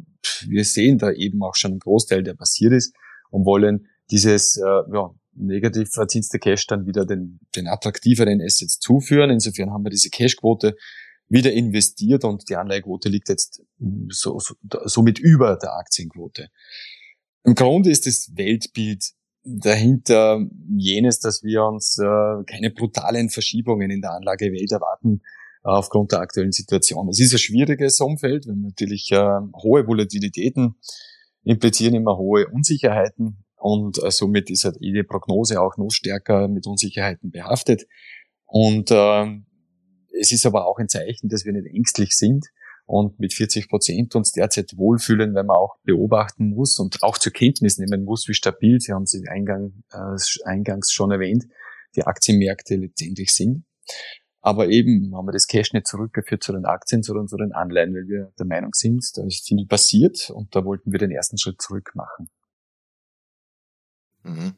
wir 0.48 0.66
sehen 0.66 0.98
da 0.98 1.12
eben 1.12 1.42
auch 1.44 1.56
schon 1.56 1.72
einen 1.72 1.80
Großteil, 1.80 2.24
der 2.24 2.34
passiert 2.34 2.74
ist 2.74 2.94
und 3.30 3.46
wollen 3.46 3.88
dieses 4.12 4.58
äh, 4.58 4.94
ja, 4.94 5.12
negativ 5.36 5.92
verzinste 5.92 6.40
Cash 6.40 6.68
dann 6.68 6.86
wieder 6.86 7.06
den, 7.06 7.40
den 7.56 7.68
attraktiveren 7.68 8.42
Assets 8.42 8.80
zuführen. 8.80 9.30
Insofern 9.30 9.72
haben 9.72 9.84
wir 9.84 9.92
diese 9.92 10.10
Cash-Quote 10.10 10.76
wieder 11.30 11.54
investiert 11.54 12.24
und 12.26 12.50
die 12.50 12.56
Anleihequote 12.56 13.08
liegt 13.10 13.30
jetzt 13.30 13.62
so, 14.10 14.40
so, 14.40 14.56
somit 14.86 15.20
über 15.20 15.56
der 15.56 15.78
Aktienquote. 15.78 16.50
Im 17.44 17.56
Grunde 17.56 17.92
ist 17.92 18.06
das 18.06 18.32
Weltbild 18.36 19.12
dahinter 19.44 20.46
jenes, 20.76 21.20
dass 21.20 21.44
wir 21.44 21.64
uns 21.64 21.98
äh, 21.98 22.44
keine 22.46 22.72
brutalen 22.72 23.30
Verschiebungen 23.30 23.90
in 23.90 24.02
der 24.02 24.12
Anlagewelt 24.12 24.72
erwarten 24.72 25.22
äh, 25.64 25.70
aufgrund 25.70 26.12
der 26.12 26.20
aktuellen 26.20 26.52
Situation. 26.52 27.08
Es 27.10 27.20
ist 27.20 27.34
ein 27.34 27.40
schwieriges 27.40 28.00
Umfeld, 28.02 28.48
wenn 28.48 28.62
natürlich 28.62 29.10
äh, 29.12 29.40
hohe 29.64 29.88
Volatilitäten 29.88 30.76
implizieren 31.44 31.96
immer 31.96 32.18
hohe 32.18 32.48
Unsicherheiten 32.48 33.46
und 33.56 34.02
äh, 34.04 34.12
somit 34.12 34.50
ist 34.50 34.66
halt 34.66 34.78
jede 34.80 35.04
Prognose 35.04 35.62
auch 35.62 35.78
noch 35.78 35.90
stärker 35.90 36.48
mit 36.48 36.66
Unsicherheiten 36.66 37.32
behaftet. 37.32 37.88
Und 38.46 38.90
äh, 38.92 39.42
es 40.20 40.32
ist 40.32 40.46
aber 40.46 40.66
auch 40.66 40.80
ein 40.80 40.90
Zeichen, 40.90 41.30
dass 41.30 41.46
wir 41.46 41.54
nicht 41.54 41.74
ängstlich 41.74 42.16
sind, 42.16 42.48
und 42.90 43.20
mit 43.20 43.36
40 43.36 43.70
Prozent 43.70 44.16
uns 44.16 44.32
derzeit 44.32 44.76
wohlfühlen, 44.76 45.36
wenn 45.36 45.46
man 45.46 45.58
auch 45.58 45.78
beobachten 45.84 46.50
muss 46.50 46.80
und 46.80 47.04
auch 47.04 47.20
zur 47.20 47.32
Kenntnis 47.32 47.78
nehmen 47.78 48.04
muss, 48.04 48.28
wie 48.28 48.34
stabil, 48.34 48.80
Sie 48.80 48.94
haben 48.94 49.06
sie 49.06 49.28
eingang, 49.28 49.84
äh, 49.92 50.18
eingangs 50.44 50.92
schon 50.92 51.12
erwähnt, 51.12 51.46
die 51.96 52.04
Aktienmärkte 52.04 52.78
letztendlich 52.78 53.32
sind. 53.32 53.64
Aber 54.42 54.70
eben 54.70 55.16
haben 55.16 55.28
wir 55.28 55.34
das 55.34 55.46
Cash 55.46 55.74
nicht 55.74 55.86
zurückgeführt 55.86 56.42
zu 56.42 56.52
den 56.52 56.66
Aktien, 56.66 57.04
sondern 57.04 57.28
zu 57.28 57.38
den 57.38 57.52
Anleihen, 57.52 57.94
weil 57.94 58.08
wir 58.08 58.34
der 58.40 58.48
Meinung 58.48 58.74
sind, 58.74 59.06
da 59.16 59.24
ist 59.24 59.48
viel 59.48 59.68
passiert 59.68 60.32
und 60.32 60.56
da 60.56 60.66
wollten 60.66 60.92
wir 60.92 60.98
den 60.98 61.12
ersten 61.12 61.38
Schritt 61.38 61.62
zurück 61.62 61.92
machen. 61.94 62.28
Mhm. 64.24 64.56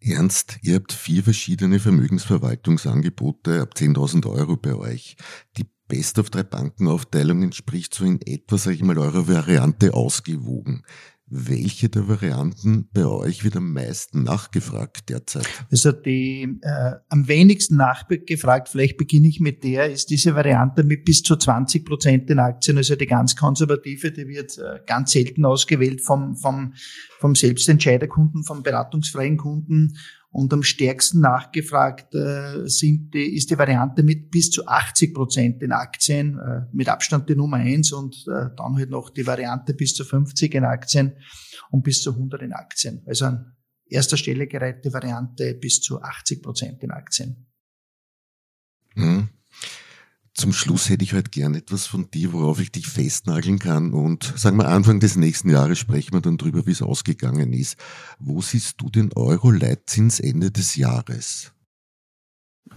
Ernst, 0.00 0.58
ihr 0.62 0.76
habt 0.76 0.92
vier 0.92 1.24
verschiedene 1.24 1.80
Vermögensverwaltungsangebote 1.80 3.60
ab 3.60 3.74
10.000 3.76 4.30
Euro 4.30 4.56
bei 4.56 4.74
euch. 4.74 5.16
Die 5.56 5.66
Best 5.88 6.18
of 6.18 6.30
drei 6.30 6.42
Bankenaufteilung 6.42 7.42
entspricht 7.42 7.94
so 7.94 8.04
in 8.04 8.20
etwa, 8.22 8.58
sage 8.58 8.76
ich 8.76 8.82
mal, 8.82 8.98
eurer 8.98 9.26
Variante 9.26 9.94
ausgewogen. 9.94 10.84
Welche 11.30 11.88
der 11.88 12.08
Varianten 12.08 12.88
bei 12.92 13.04
euch 13.04 13.44
wird 13.44 13.56
am 13.56 13.72
meisten 13.72 14.22
nachgefragt 14.22 15.10
derzeit? 15.10 15.46
Also 15.70 15.92
die 15.92 16.58
äh, 16.62 16.92
am 17.08 17.28
wenigsten 17.28 17.76
nachgefragt, 17.76 18.68
vielleicht 18.68 18.96
beginne 18.96 19.28
ich 19.28 19.38
mit 19.38 19.62
der, 19.62 19.90
ist 19.90 20.08
diese 20.10 20.34
Variante 20.34 20.84
mit 20.84 21.04
bis 21.04 21.22
zu 21.22 21.36
20 21.36 21.84
Prozent 21.84 22.30
in 22.30 22.38
Aktien, 22.38 22.78
also 22.78 22.96
die 22.96 23.06
ganz 23.06 23.36
konservative, 23.36 24.10
die 24.10 24.26
wird 24.26 24.56
äh, 24.56 24.80
ganz 24.86 25.12
selten 25.12 25.44
ausgewählt 25.44 26.00
vom, 26.00 26.34
vom, 26.36 26.72
vom 27.20 27.34
Selbstentscheiderkunden, 27.34 28.44
vom 28.44 28.62
beratungsfreien 28.62 29.36
Kunden 29.36 29.96
und 30.30 30.52
am 30.52 30.62
stärksten 30.62 31.20
nachgefragt 31.20 32.14
äh, 32.14 32.66
sind 32.68 33.14
die, 33.14 33.34
ist 33.34 33.50
die 33.50 33.58
Variante 33.58 34.02
mit 34.02 34.30
bis 34.30 34.50
zu 34.50 34.66
80 34.66 35.14
Prozent 35.14 35.62
in 35.62 35.72
Aktien, 35.72 36.38
äh, 36.38 36.66
mit 36.72 36.88
Abstand 36.88 37.28
die 37.28 37.34
Nummer 37.34 37.56
eins 37.56 37.92
und 37.92 38.14
äh, 38.28 38.54
dann 38.56 38.76
halt 38.76 38.90
noch 38.90 39.10
die 39.10 39.26
Variante 39.26 39.72
bis 39.74 39.94
zu 39.94 40.04
50 40.04 40.54
in 40.54 40.64
Aktien 40.64 41.14
und 41.70 41.82
bis 41.82 42.02
zu 42.02 42.12
100 42.12 42.42
in 42.42 42.52
Aktien. 42.52 43.02
Also 43.06 43.26
an 43.26 43.56
erster 43.88 44.16
Stelle 44.16 44.46
gereihte 44.46 44.92
Variante 44.92 45.54
bis 45.54 45.80
zu 45.80 46.02
80 46.02 46.42
Prozent 46.42 46.82
in 46.82 46.90
Aktien. 46.90 47.46
Mhm. 48.94 49.30
Zum 50.38 50.52
Schluss 50.52 50.88
hätte 50.88 51.02
ich 51.02 51.14
heute 51.14 51.30
gern 51.30 51.56
etwas 51.56 51.88
von 51.88 52.12
dir, 52.12 52.32
worauf 52.32 52.60
ich 52.60 52.70
dich 52.70 52.86
festnageln 52.86 53.58
kann. 53.58 53.92
Und 53.92 54.22
sagen 54.36 54.56
wir, 54.56 54.68
Anfang 54.68 55.00
des 55.00 55.16
nächsten 55.16 55.50
Jahres 55.50 55.80
sprechen 55.80 56.12
wir 56.12 56.20
dann 56.20 56.38
drüber, 56.38 56.64
wie 56.64 56.70
es 56.70 56.80
ausgegangen 56.80 57.52
ist. 57.52 57.76
Wo 58.20 58.40
siehst 58.40 58.80
du 58.80 58.88
den 58.88 59.12
Euro-Leitzins 59.14 60.20
Ende 60.20 60.52
des 60.52 60.76
Jahres? 60.76 61.52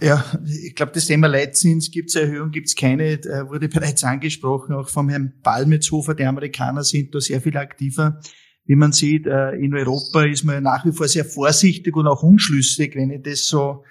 Ja, 0.00 0.24
ich 0.44 0.74
glaube, 0.74 0.90
das 0.90 1.06
Thema 1.06 1.28
Leitzins, 1.28 1.92
gibt 1.92 2.08
es 2.08 2.16
Erhöhung, 2.16 2.50
gibt 2.50 2.66
es 2.66 2.74
keine, 2.74 3.20
wurde 3.48 3.68
bereits 3.68 4.02
angesprochen, 4.02 4.74
auch 4.74 4.88
vom 4.88 5.08
Herrn 5.08 5.34
Balmetzhofer. 5.44 6.16
Die 6.16 6.24
Amerikaner 6.24 6.82
sind 6.82 7.14
da 7.14 7.20
sehr 7.20 7.40
viel 7.40 7.56
aktiver. 7.56 8.18
Wie 8.64 8.74
man 8.74 8.90
sieht, 8.90 9.26
äh, 9.26 9.52
in 9.52 9.72
Europa 9.72 10.24
ist 10.24 10.42
man 10.42 10.64
nach 10.64 10.84
wie 10.84 10.92
vor 10.92 11.06
sehr 11.06 11.24
vorsichtig 11.24 11.94
und 11.94 12.08
auch 12.08 12.24
unschlüssig, 12.24 12.96
wenn 12.96 13.10
ich 13.10 13.22
das 13.22 13.46
so 13.46 13.84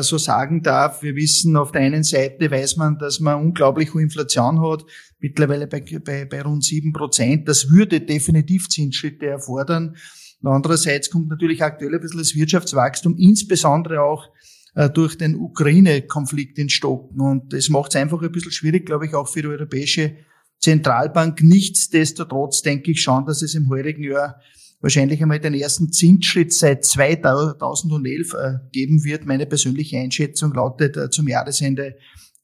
so 0.00 0.18
sagen 0.18 0.62
darf. 0.62 1.02
Wir 1.02 1.14
wissen, 1.14 1.56
auf 1.56 1.72
der 1.72 1.82
einen 1.82 2.04
Seite 2.04 2.50
weiß 2.50 2.76
man, 2.76 2.98
dass 2.98 3.20
man 3.20 3.40
unglaublich 3.40 3.94
hohe 3.94 4.02
Inflation 4.02 4.60
hat, 4.60 4.84
mittlerweile 5.20 5.66
bei, 5.66 5.84
bei, 6.04 6.24
bei 6.24 6.42
rund 6.42 6.64
sieben 6.64 6.92
Prozent. 6.92 7.48
Das 7.48 7.70
würde 7.70 8.00
definitiv 8.00 8.68
Zinsschritte 8.68 9.26
erfordern. 9.26 9.96
Und 10.40 10.50
andererseits 10.50 11.10
kommt 11.10 11.28
natürlich 11.28 11.62
aktuell 11.62 11.94
ein 11.94 12.00
bisschen 12.00 12.18
das 12.18 12.34
Wirtschaftswachstum, 12.34 13.16
insbesondere 13.16 14.02
auch 14.02 14.26
äh, 14.74 14.90
durch 14.90 15.16
den 15.18 15.36
Ukraine-Konflikt 15.36 16.58
ins 16.58 16.72
Stocken. 16.72 17.20
Und 17.20 17.52
das 17.52 17.68
macht 17.68 17.90
es 17.90 17.96
einfach 17.96 18.22
ein 18.22 18.32
bisschen 18.32 18.52
schwierig, 18.52 18.86
glaube 18.86 19.06
ich, 19.06 19.14
auch 19.14 19.28
für 19.28 19.42
die 19.42 19.48
Europäische 19.48 20.16
Zentralbank. 20.60 21.42
Nichtsdestotrotz 21.42 22.62
denke 22.62 22.92
ich 22.92 23.02
schon, 23.02 23.26
dass 23.26 23.42
es 23.42 23.54
im 23.54 23.68
heurigen 23.68 24.04
Jahr 24.04 24.40
wahrscheinlich 24.80 25.20
einmal 25.22 25.40
den 25.40 25.54
ersten 25.54 25.92
Zinsschritt 25.92 26.52
seit 26.52 26.84
2011 26.84 28.34
äh, 28.34 28.54
geben 28.72 29.04
wird. 29.04 29.26
Meine 29.26 29.46
persönliche 29.46 29.98
Einschätzung 29.98 30.52
lautet 30.54 30.96
äh, 30.96 31.10
zum 31.10 31.28
Jahresende 31.28 31.96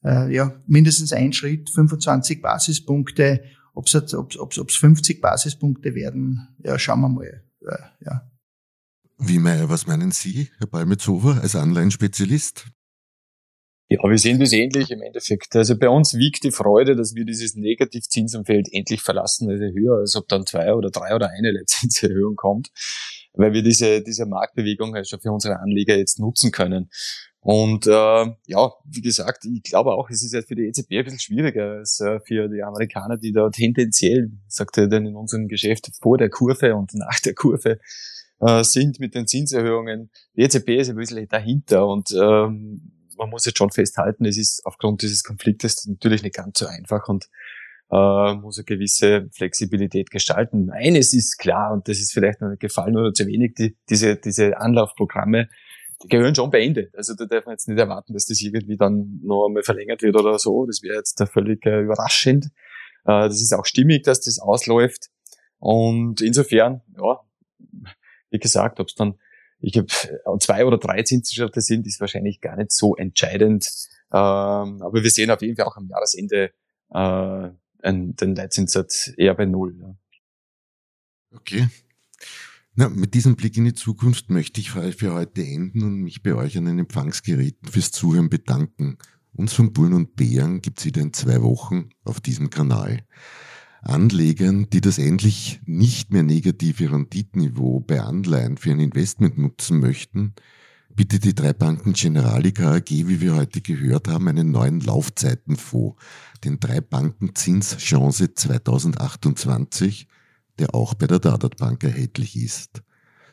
äh, 0.03 0.33
ja 0.33 0.53
mindestens 0.67 1.13
ein 1.13 1.33
Schritt, 1.33 1.69
25 1.69 2.41
Basispunkte. 2.41 3.43
Ob 3.73 3.87
es 3.87 3.95
ob's, 4.13 4.37
ob's, 4.37 4.57
ob's 4.57 4.75
50 4.75 5.21
Basispunkte 5.21 5.95
werden, 5.95 6.55
ja, 6.63 6.79
schauen 6.79 7.01
wir 7.01 7.09
mal. 7.09 7.43
Ja. 8.05 8.29
Wie, 9.17 9.43
was 9.43 9.87
meinen 9.87 10.11
Sie, 10.11 10.49
Herr 10.57 10.67
Balmezover, 10.67 11.41
als 11.41 11.55
Anleihenspezialist? 11.55 12.67
Ja, 13.95 14.09
wir 14.09 14.17
sehen 14.17 14.39
das 14.39 14.51
ähnlich 14.51 14.91
im 14.91 15.01
Endeffekt. 15.01 15.55
Also 15.55 15.77
bei 15.77 15.87
uns 15.87 16.15
wiegt 16.15 16.43
die 16.43 16.51
Freude, 16.51 16.95
dass 16.95 17.15
wir 17.15 17.23
dieses 17.23 17.55
Negativzinsumfeld 17.55 18.67
endlich 18.71 19.01
verlassen, 19.01 19.49
also 19.49 19.63
höher, 19.63 19.99
als 19.99 20.15
ob 20.15 20.27
dann 20.27 20.45
zwei 20.45 20.73
oder 20.73 20.89
drei 20.89 21.15
oder 21.15 21.29
eine 21.29 21.63
Zinserhöhung 21.65 22.35
kommt, 22.35 22.69
weil 23.33 23.53
wir 23.53 23.63
diese, 23.63 24.01
diese 24.01 24.25
Marktbewegung 24.25 24.93
halt 24.95 25.07
schon 25.07 25.21
für 25.21 25.31
unsere 25.31 25.59
Anleger 25.59 25.97
jetzt 25.97 26.19
nutzen 26.19 26.51
können. 26.51 26.89
Und 27.39 27.85
äh, 27.85 27.91
ja, 28.47 28.71
wie 28.85 29.01
gesagt, 29.01 29.45
ich 29.45 29.63
glaube 29.63 29.91
auch, 29.91 30.09
es 30.09 30.23
ist 30.23 30.33
jetzt 30.33 30.47
für 30.47 30.55
die 30.55 30.63
EZB 30.63 30.91
ein 30.93 31.03
bisschen 31.03 31.19
schwieriger 31.19 31.77
als 31.77 31.99
äh, 31.99 32.19
für 32.19 32.49
die 32.49 32.63
Amerikaner, 32.63 33.17
die 33.17 33.31
da 33.31 33.49
tendenziell, 33.49 34.31
sagt 34.47 34.77
er 34.77 34.87
dann 34.87 35.05
in 35.05 35.15
unserem 35.15 35.47
Geschäft, 35.47 35.91
vor 36.01 36.17
der 36.17 36.29
Kurve 36.29 36.75
und 36.75 36.95
nach 36.95 37.19
der 37.19 37.35
Kurve 37.35 37.79
äh, 38.39 38.63
sind 38.63 38.99
mit 38.99 39.13
den 39.13 39.27
Zinserhöhungen. 39.27 40.09
Die 40.35 40.41
EZB 40.41 40.69
ist 40.69 40.89
ein 40.89 40.95
bisschen 40.95 41.27
dahinter 41.27 41.87
und 41.87 42.11
ähm, 42.19 42.94
man 43.17 43.29
muss 43.29 43.45
jetzt 43.45 43.57
schon 43.57 43.71
festhalten, 43.71 44.25
es 44.25 44.37
ist 44.37 44.65
aufgrund 44.65 45.01
dieses 45.01 45.23
Konfliktes 45.23 45.85
natürlich 45.87 46.23
nicht 46.23 46.35
ganz 46.35 46.59
so 46.59 46.67
einfach 46.67 47.07
und 47.07 47.29
äh, 47.91 48.33
muss 48.35 48.57
eine 48.57 48.65
gewisse 48.65 49.29
Flexibilität 49.31 50.09
gestalten. 50.11 50.71
Eines 50.71 51.13
ist 51.13 51.37
klar, 51.37 51.71
und 51.71 51.87
das 51.87 51.99
ist 51.99 52.13
vielleicht 52.13 52.41
noch 52.41 52.57
gefallen 52.57 52.97
oder 52.97 53.13
zu 53.13 53.27
wenig, 53.27 53.53
die, 53.55 53.77
diese, 53.89 54.15
diese 54.15 54.57
Anlaufprogramme, 54.57 55.49
die 56.03 56.07
gehören 56.07 56.35
schon 56.35 56.49
beendet. 56.49 56.95
Also 56.95 57.13
da 57.15 57.25
darf 57.25 57.45
man 57.45 57.53
jetzt 57.53 57.67
nicht 57.67 57.79
erwarten, 57.79 58.13
dass 58.13 58.25
das 58.25 58.41
irgendwie 58.41 58.77
dann 58.77 59.19
noch 59.23 59.47
einmal 59.47 59.63
verlängert 59.63 60.01
wird 60.01 60.15
oder 60.15 60.37
so. 60.39 60.65
Das 60.65 60.81
wäre 60.81 60.95
jetzt 60.95 61.19
da 61.19 61.25
völlig 61.25 61.65
äh, 61.65 61.81
überraschend. 61.81 62.45
Äh, 63.05 63.29
das 63.29 63.41
ist 63.41 63.53
auch 63.53 63.65
stimmig, 63.65 64.03
dass 64.03 64.21
das 64.21 64.39
ausläuft. 64.39 65.09
Und 65.59 66.21
insofern, 66.21 66.81
ja, 66.97 67.21
wie 68.29 68.39
gesagt, 68.39 68.79
ob 68.79 68.87
es 68.87 68.95
dann 68.95 69.15
ich 69.59 69.77
habe 69.77 69.87
zwei 70.39 70.65
oder 70.65 70.77
drei 70.77 71.03
Zinsgeschäfte 71.03 71.61
sind, 71.61 71.87
ist 71.87 71.99
wahrscheinlich 71.99 72.41
gar 72.41 72.55
nicht 72.55 72.71
so 72.71 72.95
entscheidend. 72.95 73.67
Ähm, 74.11 74.81
aber 74.81 75.03
wir 75.03 75.09
sehen 75.09 75.31
auf 75.31 75.41
jeden 75.41 75.55
Fall 75.55 75.65
auch 75.65 75.77
am 75.77 75.87
Jahresende 75.87 76.51
äh, 76.91 77.49
den 77.83 78.35
Leitzinssatz 78.35 79.11
eher 79.17 79.35
bei 79.35 79.45
null. 79.45 79.75
Ja. 79.79 79.95
Okay. 81.31 81.67
Na, 82.75 82.89
mit 82.89 83.13
diesem 83.13 83.35
Blick 83.35 83.57
in 83.57 83.65
die 83.65 83.73
Zukunft 83.73 84.29
möchte 84.29 84.59
ich 84.59 84.71
für 84.71 85.13
heute 85.13 85.41
enden 85.41 85.83
und 85.83 86.01
mich 86.01 86.23
bei 86.23 86.33
euch 86.35 86.57
an 86.57 86.65
den 86.65 86.79
Empfangsgeräten 86.79 87.69
fürs 87.69 87.91
Zuhören 87.91 88.29
bedanken. 88.29 88.97
Uns 89.33 89.53
von 89.53 89.71
Bullen 89.71 89.93
und 89.93 90.15
Bären 90.15 90.61
gibt's 90.61 90.85
wieder 90.85 91.01
in 91.01 91.13
zwei 91.13 91.41
Wochen 91.41 91.89
auf 92.03 92.19
diesem 92.19 92.49
Kanal. 92.49 93.05
Anlegern, 93.85 94.67
die 94.71 94.81
das 94.81 94.97
endlich 94.97 95.61
nicht 95.65 96.11
mehr 96.11 96.23
negative 96.23 96.91
Renditniveau 96.91 97.79
bei 97.79 98.01
Anleihen 98.01 98.57
für 98.57 98.71
ein 98.71 98.79
Investment 98.79 99.37
nutzen 99.37 99.79
möchten, 99.79 100.33
bitte 100.95 101.19
die 101.19 101.35
drei 101.35 101.53
Banken 101.53 101.93
Generalica 101.93 102.75
AG, 102.75 102.89
wie 102.89 103.21
wir 103.21 103.35
heute 103.35 103.61
gehört 103.61 104.07
haben, 104.07 104.27
einen 104.27 104.51
neuen 104.51 104.79
Laufzeitenfonds, 104.79 106.01
den 106.43 106.59
drei 106.59 106.81
Banken 106.81 107.35
Zinschance 107.35 108.33
2028, 108.33 110.07
der 110.57 110.73
auch 110.73 110.93
bei 110.93 111.07
der 111.07 111.19
Dadat 111.19 111.57
Bank 111.57 111.83
erhältlich 111.83 112.35
ist. 112.35 112.81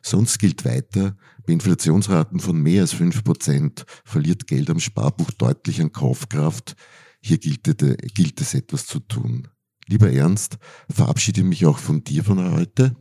Sonst 0.03 0.39
gilt 0.39 0.65
weiter, 0.65 1.17
bei 1.47 1.53
Inflationsraten 1.53 2.41
von 2.41 2.61
mehr 2.61 2.83
als 2.83 2.93
fünf 2.93 3.23
Prozent 3.23 3.87
verliert 4.05 4.49
Geld 4.49 4.69
am 4.69 4.81
Sparbuch 4.81 5.31
deutlich 5.31 5.81
an 5.81 5.93
Kaufkraft. 5.93 6.75
Hier 7.21 7.39
gilt, 7.39 7.63
gilt 8.15 8.41
es 8.41 8.55
etwas 8.55 8.87
zu 8.87 8.99
tun. 8.99 9.49
Lieber 9.89 10.11
Ernst, 10.11 10.59
verabschiede 10.89 11.43
mich 11.43 11.67
auch 11.67 11.79
von 11.79 12.05
dir 12.05 12.25
von 12.25 12.53
heute. 12.53 12.97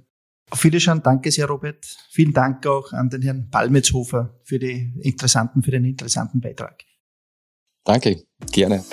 Auf 0.49 0.63
Wiedersehen, 0.65 1.01
danke 1.01 1.31
sehr, 1.31 1.45
Robert. 1.45 1.85
Vielen 2.09 2.33
Dank 2.33 2.67
auch 2.67 2.91
an 2.91 3.09
den 3.09 3.21
Herrn 3.21 3.49
Palmetzhofer 3.49 4.37
für, 4.43 4.59
die 4.59 4.93
interessanten, 5.01 5.63
für 5.63 5.71
den 5.71 5.85
interessanten 5.85 6.41
Beitrag. 6.41 6.83
Danke, 7.85 8.23
gerne. 8.51 8.83